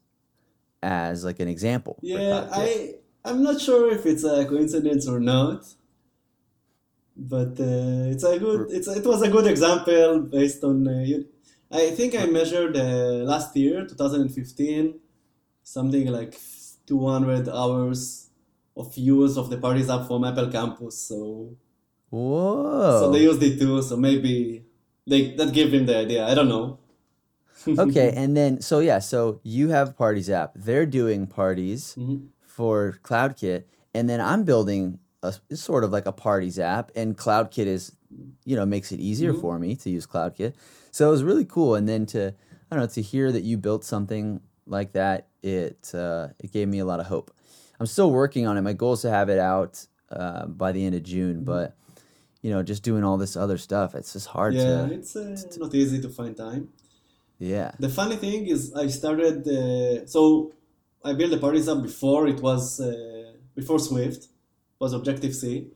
[0.82, 2.48] as like an example yeah.
[2.52, 5.66] I I'm not sure if it's a coincidence or not,
[7.30, 8.68] but uh, it's a good.
[8.72, 10.88] It's it was a good example based on.
[10.88, 11.26] Uh, you,
[11.72, 15.00] I think I measured uh, last year, 2015,
[15.64, 16.38] something like
[16.88, 18.30] 200 hours
[18.76, 20.98] of use of the Parties app from Apple Campus.
[21.08, 21.56] So
[22.10, 23.82] whoa so they used it too.
[23.82, 24.66] So maybe
[25.08, 26.28] they that gave him the idea.
[26.28, 26.80] I don't know.
[27.78, 32.30] okay and then so yeah so you have parties app they're doing parties Mhm.
[32.42, 37.18] for cloudkit and then i'm building a it's sort of like a parties app and
[37.18, 37.92] cloudkit is
[38.46, 39.42] you know makes it easier Mhm.
[39.42, 40.54] for me to use cloudkit
[40.92, 43.58] so it was really cool and then to i don't know to hear that you
[43.58, 47.32] built something like that it uh, it gave me a lot of hope
[47.80, 50.86] i'm still working on it my goal is to have it out uh, by the
[50.86, 51.76] end of june but
[52.42, 55.36] you know just doing all this other stuff it's just hard yeah, to it's uh,
[55.58, 56.70] not easy to find time.
[57.40, 59.38] yeah The funny thing is, I started.
[59.48, 60.22] Uh, so
[61.04, 62.90] I built the Parties app before it was uh,
[63.60, 64.22] before Swift,
[64.82, 65.68] was Objective C,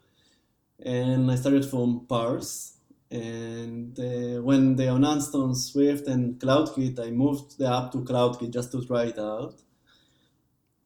[0.84, 2.74] and I started from Parse.
[3.12, 8.52] And uh, when they announced on Swift and CloudKit, I moved the app to CloudKit
[8.52, 9.54] just to try it out.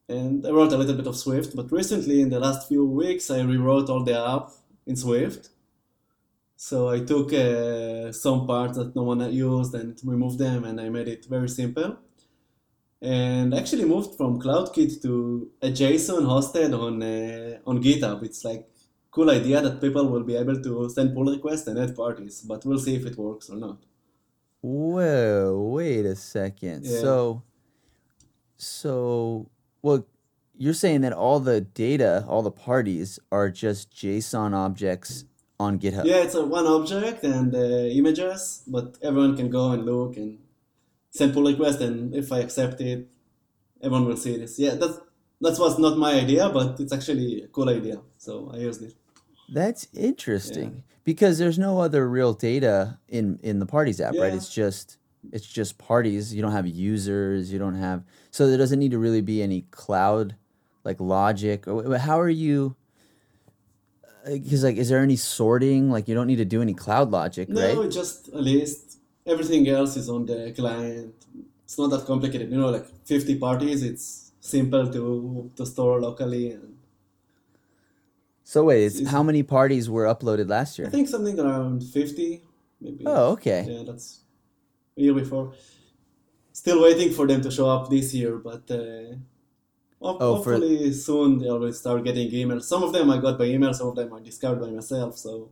[0.09, 3.31] And I wrote a little bit of Swift, but recently, in the last few weeks,
[3.31, 4.51] I rewrote all the app
[4.85, 5.49] in Swift.
[6.57, 10.81] So I took uh, some parts that no one had used and removed them, and
[10.81, 11.97] I made it very simple.
[13.01, 18.23] And actually moved from CloudKit to a JSON hosted on uh, on GitHub.
[18.23, 18.67] It's like
[19.11, 22.65] cool idea that people will be able to send pull requests and add parties, but
[22.65, 23.77] we'll see if it works or not.
[24.61, 26.85] Whoa, wait a second.
[26.85, 26.99] Yeah.
[26.99, 27.43] So,
[28.57, 29.49] so,
[29.81, 30.05] well,
[30.57, 35.23] you're saying that all the data, all the parties are just JSON objects
[35.59, 36.05] on GitHub.
[36.05, 40.39] Yeah, it's a one object and uh, images, but everyone can go and look and
[41.17, 43.07] pull request, and if I accept it,
[43.81, 44.59] everyone will see this.
[44.59, 44.99] Yeah, that's
[45.41, 48.93] that was not my idea, but it's actually a cool idea, so I used it.
[49.51, 54.33] That's interesting because there's no other real data in in the parties app, right?
[54.33, 54.97] It's just
[55.31, 56.33] it's just parties.
[56.33, 57.51] You don't have users.
[57.51, 60.35] You don't have so there doesn't need to really be any cloud
[60.83, 61.67] like logic.
[61.67, 62.75] Or How are you?
[64.25, 65.89] Uh, because like, is there any sorting?
[65.89, 67.85] Like, you don't need to do any cloud logic, No, right?
[67.85, 68.88] it's just a list.
[69.25, 71.13] Everything else is on the client.
[71.63, 72.49] It's not that complicated.
[72.51, 76.51] You know, like 50 parties, it's simple to to store locally.
[76.51, 76.77] And
[78.43, 80.87] So wait, it's, It's- how many parties were uploaded last year?
[80.87, 82.43] I think something around 50,
[82.81, 83.03] maybe.
[83.05, 83.65] Oh, okay.
[83.69, 84.21] Yeah, that's
[84.97, 85.53] a year before.
[86.51, 89.15] Still waiting for them to show up this year, but uh,
[90.01, 92.63] Oh, for- hopefully soon they will start getting emails.
[92.63, 95.17] Some of them I got by email, some of them I discovered by myself.
[95.17, 95.51] So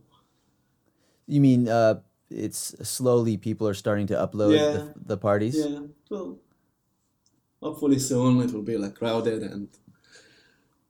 [1.26, 2.00] You mean uh,
[2.30, 4.72] it's slowly people are starting to upload Yeah.
[4.72, 5.56] the, the parties?
[5.56, 6.38] yeah, well,
[7.62, 9.68] hopefully soon it will be like crowded and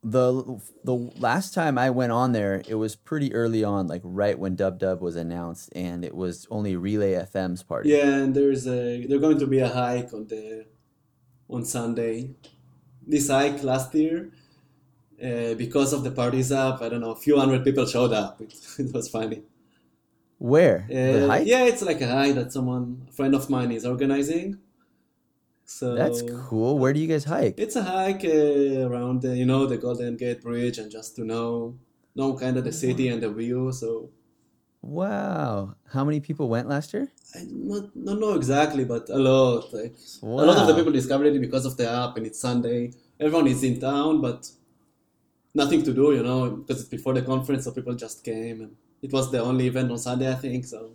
[0.04, 4.38] the the last time I went on there, it was pretty early on, like right
[4.38, 7.90] when Dub Dub was announced, and it was only Relay FM's party.
[7.90, 10.66] yeah, and there's a they're going to be a hike on the
[11.50, 12.30] on Sunday.
[13.06, 14.30] This hike last year.
[15.20, 18.40] Uh, because of the parties up, I don't know, a few hundred people showed up.
[18.40, 19.42] It, it was funny.
[20.38, 21.46] Where Uh, hike?
[21.46, 24.58] yeah, it's like a hike that someone, a friend of mine, is organizing.
[25.64, 26.78] So That's cool.
[26.78, 27.54] Where do you guys hike?
[27.58, 31.24] It's a hike uh, around, the, you know, the Golden Gate Bridge, and just to
[31.24, 31.76] know,
[32.14, 33.72] know kind of the city and the view.
[33.72, 34.10] So
[34.80, 35.74] Wow.
[35.92, 37.08] How many people went last year?
[37.34, 39.72] I not not know exactly, but a lot.
[39.74, 42.92] Like a lot of the people discovered it because of the app, and it's Sunday.
[43.20, 44.48] Everyone is in town, but
[45.54, 48.76] nothing to do, you know, because it's before the conference, so people just came, and
[49.02, 50.64] it was the only event on Sunday, I think.
[50.64, 50.94] So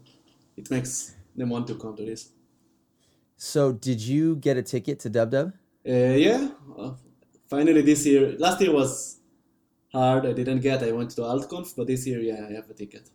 [0.57, 2.31] it makes them want to come to this.
[3.37, 5.53] So did you get a ticket to Dub Dub?
[5.87, 6.93] Uh, yeah, uh,
[7.47, 8.35] finally this year.
[8.37, 9.19] Last year was
[9.91, 10.25] hard.
[10.25, 10.83] I didn't get.
[10.83, 13.09] I went to AltConf, but this year, yeah, I have a ticket.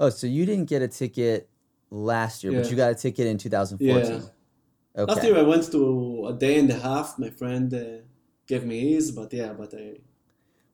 [0.00, 1.48] Oh, so you didn't get a ticket
[1.90, 4.22] last year, but you got a ticket in 2014.
[4.22, 4.28] Yeah.
[4.96, 5.12] Okay.
[5.14, 7.18] Last year I went to a day and a half.
[7.18, 7.84] My friend uh,
[8.46, 9.98] gave me his, but yeah, but I.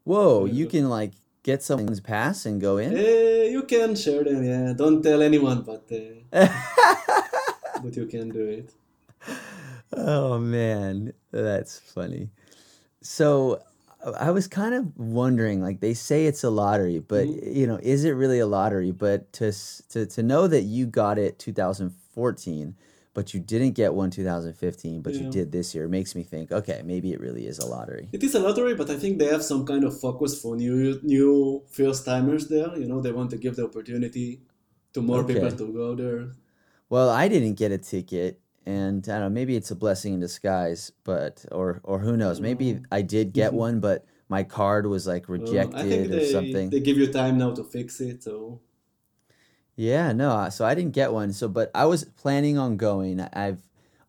[0.05, 0.53] Whoa, Yeah.
[0.55, 1.14] you can like
[1.51, 2.90] get someone's pass and go in?
[2.92, 4.40] Uh, you can share them.
[4.53, 6.46] Yeah, don't tell anyone, but uh,
[7.82, 8.68] but you can do it.
[9.92, 12.28] Oh man, that's funny.
[13.01, 13.62] So
[14.28, 17.57] I was kind of wondering, like they say it's a lottery, but Mhm.
[17.61, 18.92] you know, is it really a lottery?
[18.92, 19.46] But to
[19.92, 22.74] to to know that you got it 2014,
[23.18, 26.82] but you didn't get one 2015, but you did this year, makes me think, okay,
[26.84, 28.06] maybe it really is a lottery.
[28.12, 31.00] It is a lottery, but I think they have some kind of focus for new
[31.02, 32.70] new first timers there.
[32.78, 34.42] You know, they want to give the opportunity
[34.92, 36.30] to more people to go there.
[36.88, 40.20] Well, I didn't get a ticket, and I don't know, maybe it's a blessing in
[40.20, 42.40] disguise, but or or who knows?
[42.40, 42.84] Maybe Mm.
[42.98, 43.56] I did get Mhm.
[43.66, 46.70] one, but my card was like rejected I think or they, something.
[46.70, 48.22] they give you time now to fix it.
[48.22, 48.60] So
[49.78, 51.32] Yeah, no, uh, so I didn't get one.
[51.32, 53.20] So, but I was planning on going.
[53.20, 53.62] I've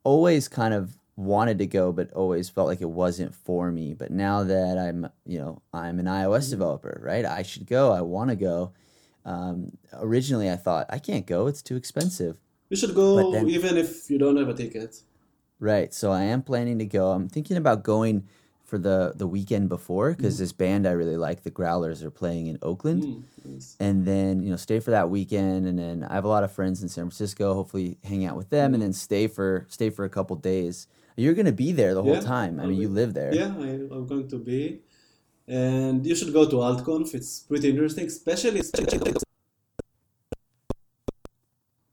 [0.03, 3.93] always kind of wanted to go, but always felt like it wasn't for me.
[3.93, 6.49] But now that I'm, you know, I'm an iOS Mhm.
[6.49, 7.23] developer, right?
[7.23, 7.91] I should go.
[7.91, 8.71] I want to go.
[9.25, 12.37] Um, originally, I thought I can't go; it's too expensive.
[12.69, 15.03] you should go then- even if you don't have a ticket.
[15.59, 15.93] Right.
[15.93, 17.11] So I am planning to go.
[17.11, 18.23] I'm thinking about going
[18.69, 22.47] for the the weekend before because this band I really like, the Growlers, are playing
[22.47, 23.03] in Oakland.
[23.03, 23.75] Mm, nice.
[23.79, 26.51] and then you know stay for that weekend and then i have a lot of
[26.51, 30.03] friends in san francisco hopefully hang out with them and then stay for stay for
[30.05, 30.75] a couple days
[31.21, 33.31] you're going to be there the whole Yeah, time i mean be- you live there
[33.33, 34.61] Yeah, I, I'm going to be.
[35.47, 37.07] And you should go to AltConf.
[37.19, 38.61] It's pretty interesting, especially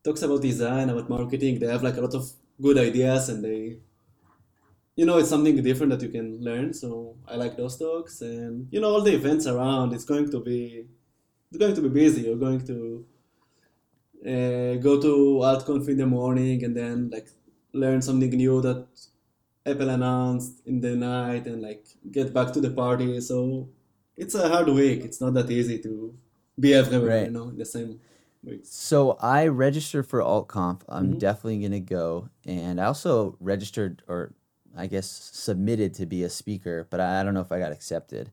[0.05, 1.59] talks about design, about marketing.
[1.59, 2.25] They have like a lot of
[2.61, 3.79] good ideas, and they,
[4.97, 6.73] you know, it's something different that you can learn.
[6.73, 9.93] So I like those talks, and you know, all the events around.
[9.93, 10.87] It's going to be,
[11.51, 12.23] it's going to be busy.
[12.23, 13.05] You're going to
[14.25, 15.13] uh, go to
[15.51, 17.29] AltConf in the morning, and then like
[17.73, 18.87] learn something new that
[19.67, 23.21] Apple announced in the night and like get back to the party.
[23.21, 23.69] So
[24.17, 25.05] it's a hard week.
[25.05, 26.15] It's not that easy to
[26.59, 27.27] be everywhere, Right.
[27.27, 28.01] you know, in the same
[28.45, 28.61] week.
[28.63, 31.19] so i registered for altconf i'm Mhm.
[31.19, 34.35] definitely going to go and i also registered or
[34.77, 37.73] i guess submitted to be a speaker but i, I don't know if i got
[37.73, 38.31] accepted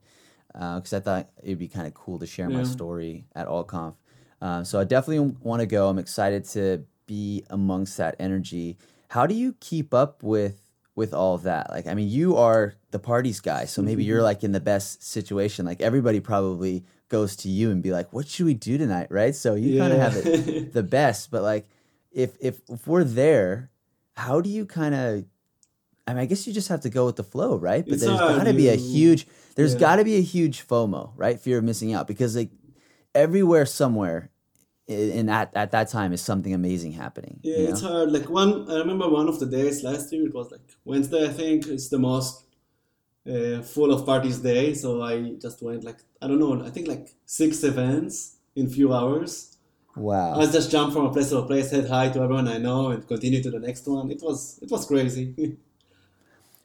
[0.52, 3.94] because I thought it'd be kind of cool to share my story at AltConf.
[4.40, 5.88] Uh, so I definitely want to go.
[5.88, 8.78] I'm excited to be amongst that energy.
[9.08, 10.60] How do you keep up with
[10.94, 11.70] with all of that?
[11.70, 15.02] Like, I mean, you are the parties guy, so maybe you're like in the best
[15.02, 15.66] situation.
[15.66, 19.34] Like everybody probably goes to you and be like, "What should we do tonight?" Right?
[19.34, 21.32] So you kind of have it the best.
[21.32, 21.66] But like,
[22.12, 23.70] if if if we're there,
[24.16, 25.24] how do you kind of?
[26.06, 27.84] I mean, I guess you just have to go with the flow, right?
[27.84, 29.26] But It's there's got to be a huge.
[29.56, 29.80] There's yeah.
[29.80, 31.40] got to be a huge FOMO, right?
[31.40, 32.50] Fear of missing out, because like
[33.14, 34.30] everywhere, somewhere,
[34.86, 37.40] in at at that time is something amazing happening.
[37.42, 38.12] Yeah, you it's hard.
[38.12, 40.26] Like one, I remember one of the days last year.
[40.26, 41.66] It was like Wednesday, I think.
[41.68, 42.44] It's the most
[43.26, 44.74] uh, full of parties day.
[44.74, 46.62] So I just went like I don't know.
[46.64, 49.56] I think like six events in few hours.
[49.96, 50.40] Wow.
[50.40, 52.88] I just jumped from a place to a place, said hi to everyone I know,
[52.88, 54.10] and continue to the next one.
[54.10, 55.56] It was it was crazy.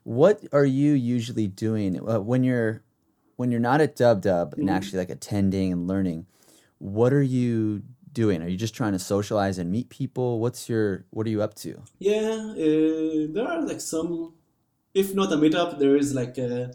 [0.10, 2.82] What are you usually doing uh, when you're
[3.36, 4.72] when you're not at Dub Dub and Mhm.
[4.76, 6.26] actually like attending and learning?
[6.80, 8.42] What are you doing?
[8.42, 10.40] Are you just trying to socialize and meet people?
[10.40, 11.72] What's your what are you up to?
[12.00, 14.34] Yeah, uh, there are like some,
[14.96, 16.74] if not a meetup, there is like a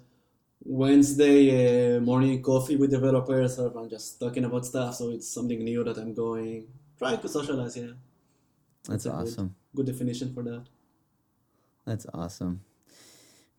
[0.64, 4.95] Wednesday uh, morning coffee with developers, or I'm just talking about stuff.
[4.95, 6.68] So it's something new that I'm going,
[6.99, 7.76] trying to socialize.
[7.76, 7.95] Yeah,
[8.89, 9.55] That's good- awesome.
[9.74, 10.62] Good definition for that.
[11.85, 12.61] That's awesome.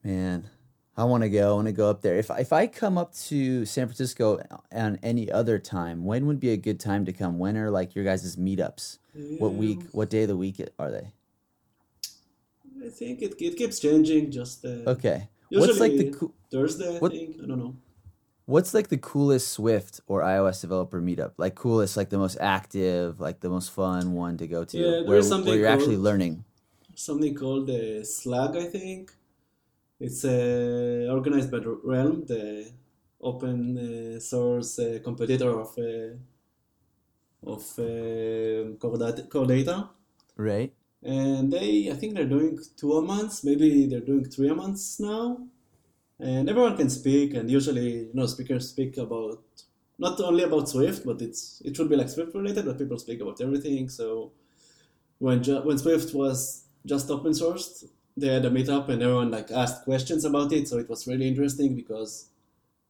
[0.06, 0.48] Man,
[0.96, 1.50] I want to go.
[1.50, 2.16] I want to go up there.
[2.20, 4.40] If if I come up to San Francisco
[4.72, 7.40] on any other time, when would be a good time to come?
[7.40, 9.00] When are like your guys' meetups?
[9.40, 9.82] What week?
[9.94, 11.12] What day of the week are they?
[12.86, 14.30] I think it, it keeps changing.
[14.30, 15.28] Just uh, Okay.
[15.50, 17.38] What's like the Thursday, I think.
[17.44, 17.76] I don't know.
[18.46, 21.32] What's like the coolest Swift or iOS developer meetup?
[21.38, 25.10] Like coolest, like the most active, like the most fun one to go to, Yeah,
[25.10, 26.46] where, where you're actually learning.
[26.94, 29.12] Something called uh, Slug, I think.
[30.00, 32.72] It's uh, organized by Realm, the
[33.22, 36.16] open uh, source uh, competitor of uh,
[37.44, 39.90] of uh, Core Data- Core Data.
[40.36, 40.74] Right.
[41.04, 44.82] And they, I think they're doing two a month, maybe they're doing three a month
[45.00, 45.48] now.
[46.20, 49.44] And everyone can speak, and usually, you know, speakers speak about
[49.98, 53.22] not only about Swift, but it's it should be like Swift related, but people speak
[53.22, 53.90] about everything.
[53.90, 54.32] So
[55.20, 57.86] when when Swift was just open sourced,
[58.18, 60.68] they had a meetup, and everyone like asked questions about it.
[60.68, 62.30] So it was really interesting because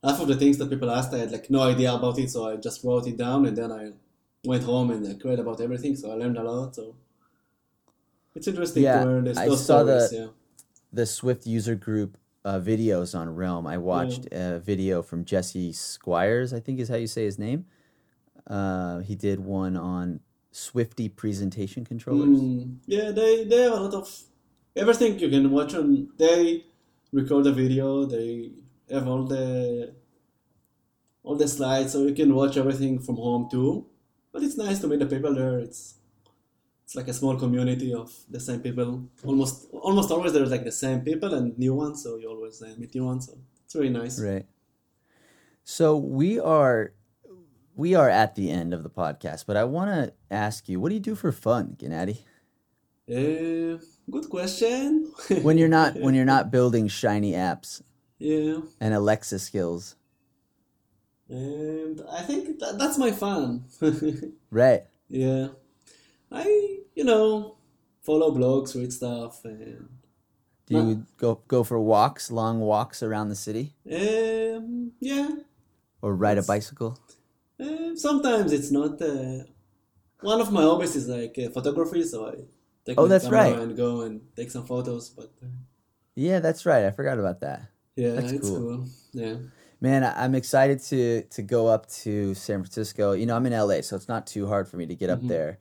[0.04, 2.48] half of the things that people asked, I had like no idea about it, so
[2.50, 3.92] I just wrote it down, and then I
[4.46, 5.96] went home and like read about everything.
[5.96, 6.76] So I learned a lot.
[6.76, 6.96] So
[8.36, 10.10] it's interesting Yeah, to learn this, I saw stories.
[10.12, 10.28] the- yeah.
[10.94, 13.68] The Swift user group uh, videos on Realm.
[13.68, 17.66] I watched a video from Jesse Squires, I think is how you say his name.
[18.48, 20.20] Uh, he did one on
[20.52, 22.40] Swifty presentation controllers.
[22.40, 24.08] Mm, yeah, they they have a lot of
[24.76, 26.10] everything you can watch on.
[26.18, 26.66] They
[27.12, 28.06] record a video.
[28.06, 28.52] They
[28.90, 29.94] have all the
[31.24, 33.88] all the slides, so you can watch everything from home too.
[34.32, 35.60] But it's nice to meet the people there.
[35.60, 35.96] It's
[36.84, 39.10] it's like a small community of the same people.
[39.24, 42.74] Almost almost always there's like the same people and new ones, so you always uh,
[42.78, 43.28] meet new ones.
[43.28, 44.20] So it's really nice.
[44.20, 44.46] Right.
[45.64, 46.94] So we are
[47.76, 50.90] we are at the end of the podcast, but I want to ask you, what
[50.90, 52.20] do you do for fun, Gennady?
[53.10, 53.78] Uh,
[54.10, 55.12] good question.
[55.42, 57.82] When you're not when you're not building shiny apps
[58.20, 58.60] yeah.
[58.80, 59.96] and Alexa skills,
[61.30, 63.66] And I think that, that's my fun.
[64.52, 64.84] right?
[65.10, 65.48] yeah.
[66.32, 67.56] I, you know,
[68.02, 69.90] follow blogs, read stuff, and
[70.66, 75.30] Do you go go for walks, long walks around the city, um, yeah.
[76.02, 77.00] or ride a bicycle?
[77.60, 79.02] Um, sometimes it's not.
[79.02, 79.44] Uh,
[80.22, 82.36] one of my hobbies is like uh, photography, so I
[82.86, 83.58] take Oh, that's right.
[83.58, 85.10] and go and take some photos.
[85.10, 85.48] But uh,
[86.16, 86.86] Yeah, that's right.
[86.86, 87.64] I forgot about that.
[87.96, 88.60] yeah, That's it's cool.
[88.60, 88.86] cool.
[89.14, 89.36] Yeah.
[89.82, 93.12] Man, I'm excited to to go up to San Francisco.
[93.12, 95.22] You know, I'm in LA, so it's not too hard for me to get up
[95.22, 95.28] Mhm.
[95.28, 95.60] there.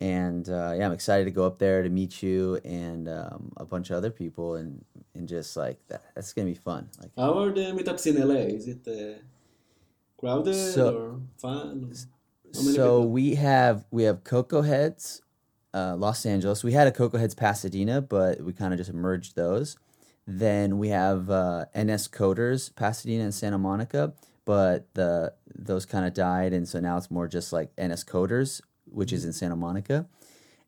[0.00, 3.64] And uh, yeah, I'm excited to go up there to meet you and um, a
[3.64, 4.84] bunch of other people, and
[5.14, 6.02] and just like that.
[6.14, 6.90] That's gonna be fun.
[7.00, 8.50] Like, How are the meetups in LA?
[8.58, 9.22] Is it uh,
[10.18, 11.94] crowded So- or fun?
[12.52, 13.08] So people?
[13.10, 15.20] we have we have CocoaHeads,
[15.74, 16.62] uh, Los Angeles.
[16.62, 19.76] We had a CocoaHeads Pasadena, but we kind of just merged those.
[20.26, 24.14] Then we have uh, NS Coders Pasadena and Santa Monica,
[24.46, 28.60] but the those kind of died, and so now it's more just like NS Coders,
[28.86, 30.06] which is in Santa Monica.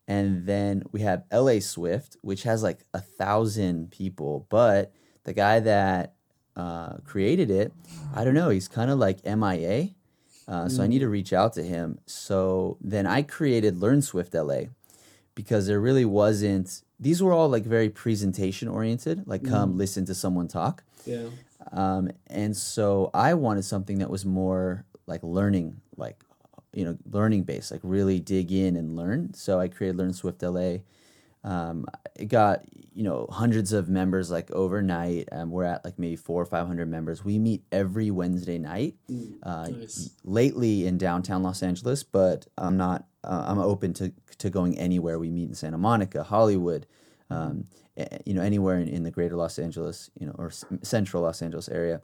[0.07, 4.93] And then we have LA Swift, which has like a thousand people, but
[5.23, 6.13] the guy that
[6.55, 7.73] uh, created it,
[8.15, 9.89] I don't know, he's kind of like MIA.
[10.47, 11.99] Uh, so I need to reach out to him.
[12.05, 14.67] So then I created Learn Swift LA
[15.37, 16.81] because there really wasn't.
[16.99, 20.83] These were all like very presentation oriented, like come listen to someone talk.
[21.05, 21.27] Yeah.
[21.71, 26.23] Um, and so I wanted something that was more like learning, like
[26.73, 29.35] you know, learning based, like really dig in and learn.
[29.35, 30.77] So I created Learn Swift LA.
[31.43, 31.85] Um,
[32.15, 32.63] it got
[32.93, 35.29] you know hundreds of members like overnight.
[35.31, 37.23] Um, we're at like maybe four or five hundred members.
[37.23, 38.95] We meet every Wednesday night.
[39.43, 40.09] Uh, nice.
[40.23, 43.05] Lately in downtown Los Angeles, but I'm not.
[43.23, 45.19] Uh, I'm open to to going anywhere.
[45.19, 46.85] We meet in Santa Monica, Hollywood,
[47.29, 47.65] um,
[48.25, 51.41] you know, anywhere in, in the greater Los Angeles, you know, or s- central Los
[51.41, 52.01] Angeles area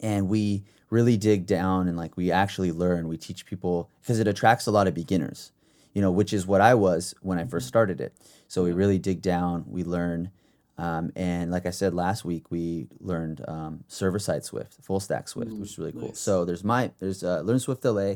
[0.00, 4.28] and we really dig down and like we actually learn we teach people because it
[4.28, 5.52] attracts a lot of beginners
[5.96, 8.12] you know which is what i was when i first started it
[8.48, 10.30] so we really dig down we learn
[10.76, 15.26] um, and like i said last week we learned um, server side swift full stack
[15.26, 16.18] swift which is really cool nice.
[16.18, 18.12] so there's my there's uh, learn swift la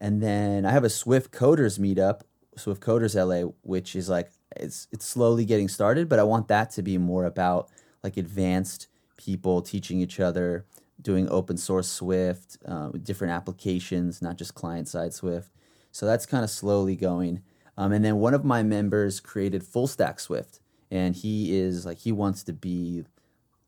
[0.00, 2.20] and then i have a swift coders meetup
[2.56, 6.70] swift coders la which is like it's it's slowly getting started but i want that
[6.70, 7.68] to be more about
[8.04, 8.86] like advanced
[9.16, 10.64] people teaching each other
[11.02, 15.50] doing open source Swift, uh, with different applications, not just client side Swift.
[15.92, 17.42] So that's kind of slowly going.
[17.76, 20.60] Um, and then one of my members created full stack Swift,
[20.90, 23.04] and he is like he wants to be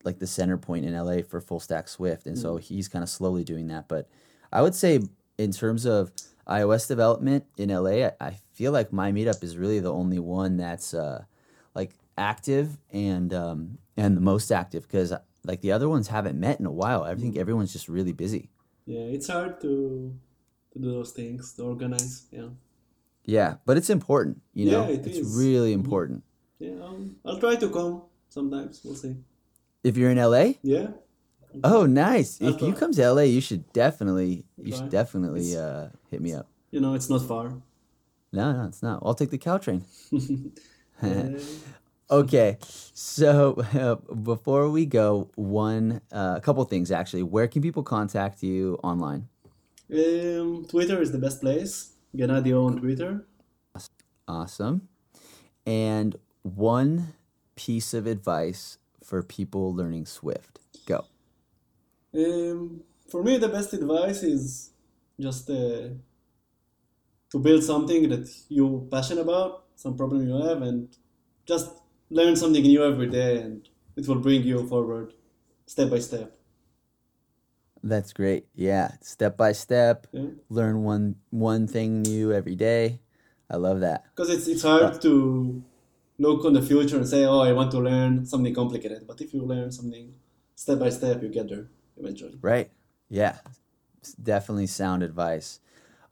[0.03, 3.09] like the center point in LA for full stack Swift, and so he's kind of
[3.09, 3.87] slowly doing that.
[3.87, 4.07] But
[4.51, 4.99] I would say
[5.37, 6.11] in terms of
[6.47, 10.57] iOS development in LA, I, I feel like my meetup is really the only one
[10.57, 11.23] that's uh,
[11.73, 15.13] like active and um, and the most active because
[15.45, 17.03] like the other ones haven't met in a while.
[17.03, 18.49] I think everyone's just really busy.
[18.85, 20.13] Yeah, it's hard to
[20.73, 22.25] to do those things, to organize.
[22.31, 22.49] Yeah,
[23.25, 24.41] Yeah, but it's important.
[24.53, 25.37] You know, Yeah, it it's is.
[25.37, 25.79] really Mhm.
[25.85, 26.23] important.
[26.59, 26.75] yeah.
[26.81, 28.81] I'll, I'll try to come sometimes.
[28.83, 29.15] We'll see.
[29.83, 30.91] If you're in LA, Yeah.
[31.63, 32.41] oh nice.
[32.41, 36.33] I'll If you come to LA, you should definitely you should definitely uh, hit me
[36.33, 36.47] up.
[36.71, 37.61] You know, it's not far.
[38.31, 38.99] No, no, it's not.
[39.05, 39.83] I'll take the Caltrain.
[41.01, 41.39] Uh,
[42.11, 42.57] Okay,
[42.93, 47.23] so uh, before we go, one uh, a couple things actually.
[47.23, 49.29] Where can people contact you online?
[49.93, 51.93] Um, Twitter is the best place.
[52.15, 53.25] Genadio on Twitter.
[54.27, 54.87] Awesome.
[55.65, 57.13] And one
[57.55, 60.59] piece of advice for people learning Swift.
[60.85, 61.05] Go.
[62.15, 64.71] Um, for me, the best advice is
[65.19, 65.89] just uh,
[67.31, 70.89] to build something that you're passionate about, some problem you have, and
[71.45, 71.69] just
[72.09, 75.13] learn something new every day, and it will bring you forward
[75.65, 76.37] step by step.
[77.83, 78.47] That's great.
[78.55, 83.01] Yeah, step by step, Yeah, learn one one thing new every day.
[83.49, 84.05] I love that.
[84.15, 85.61] because it's it's hard to
[86.17, 89.33] look on the future and say, "Oh, I want to learn something complicated." But if
[89.33, 90.13] you learn something
[90.55, 91.67] step by step, you get there
[91.97, 92.37] eventually.
[92.41, 92.71] Right?
[93.09, 93.37] Yeah.
[93.99, 95.59] It's definitely sound advice.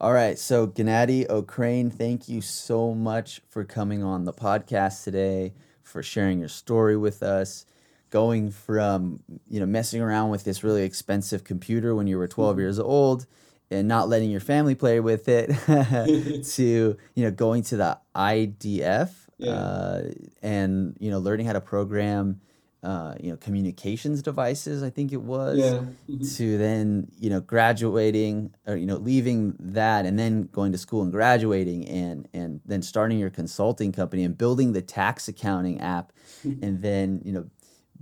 [0.00, 5.54] All right, so Gennady Okrain, thank you so much for coming on the podcast today,
[5.82, 7.66] for sharing your story with us,
[8.12, 12.58] going from, you know, messing around with this really expensive computer when you were 12
[12.60, 13.26] years old
[13.70, 15.50] and not letting your family play with it
[16.56, 19.50] to, you know, going to the IDF Yeah.
[19.50, 20.02] uh,
[20.42, 22.40] and, you know, learning how to program
[22.84, 25.84] uh, you know, communications devices, I think it was Yeah.
[26.10, 26.36] Mhm.
[26.36, 31.02] to then you know graduating or you know leaving that and then going to school
[31.02, 36.12] and graduating and and then starting your consulting company and building the tax accounting app
[36.62, 37.44] and then you know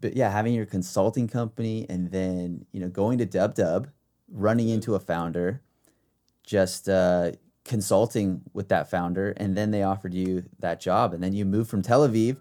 [0.01, 3.89] but yeah having your consulting company and then you know going to dub dub
[4.33, 5.61] running into a founder
[6.45, 7.31] just uh
[7.65, 11.69] consulting with that founder and then they offered you that job and then you moved
[11.71, 12.37] from tel aviv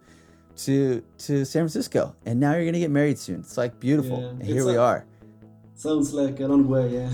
[0.56, 4.30] to to san francisco and now you're gonna get married soon it's like beautiful Yeah,
[4.30, 5.06] and here we are
[5.76, 7.08] Sounds like a long way.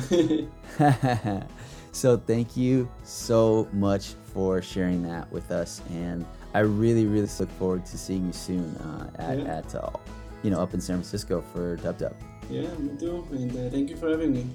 [0.79, 1.43] Yeah.
[1.91, 7.51] so thank you so much for sharing that with us and i really really look
[7.59, 9.57] forward to seeing you soon uh, at, Yeah.
[9.57, 9.89] at uh,
[10.45, 12.15] you know up in san francisco for dub dub.
[12.49, 13.25] Yeah, me too.
[13.31, 14.45] And uh, thank you for having me.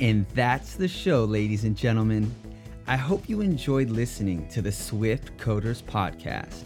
[0.00, 2.30] and that's the show ladies and gentlemen.
[2.86, 6.64] I hope you enjoyed listening to the swift coders podcast.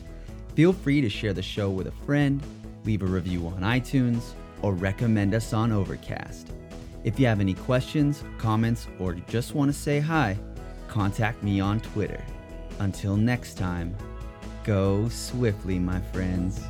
[0.57, 2.43] Feel free to share the show with a friend
[2.85, 4.33] leave a review on itunes
[4.63, 6.49] or recommend us on overcast.
[7.05, 10.37] If you have any questions comments or just want to say hi
[10.89, 12.25] contact me on twitter.
[12.81, 13.95] Until next time
[14.65, 16.61] go swiftly my friends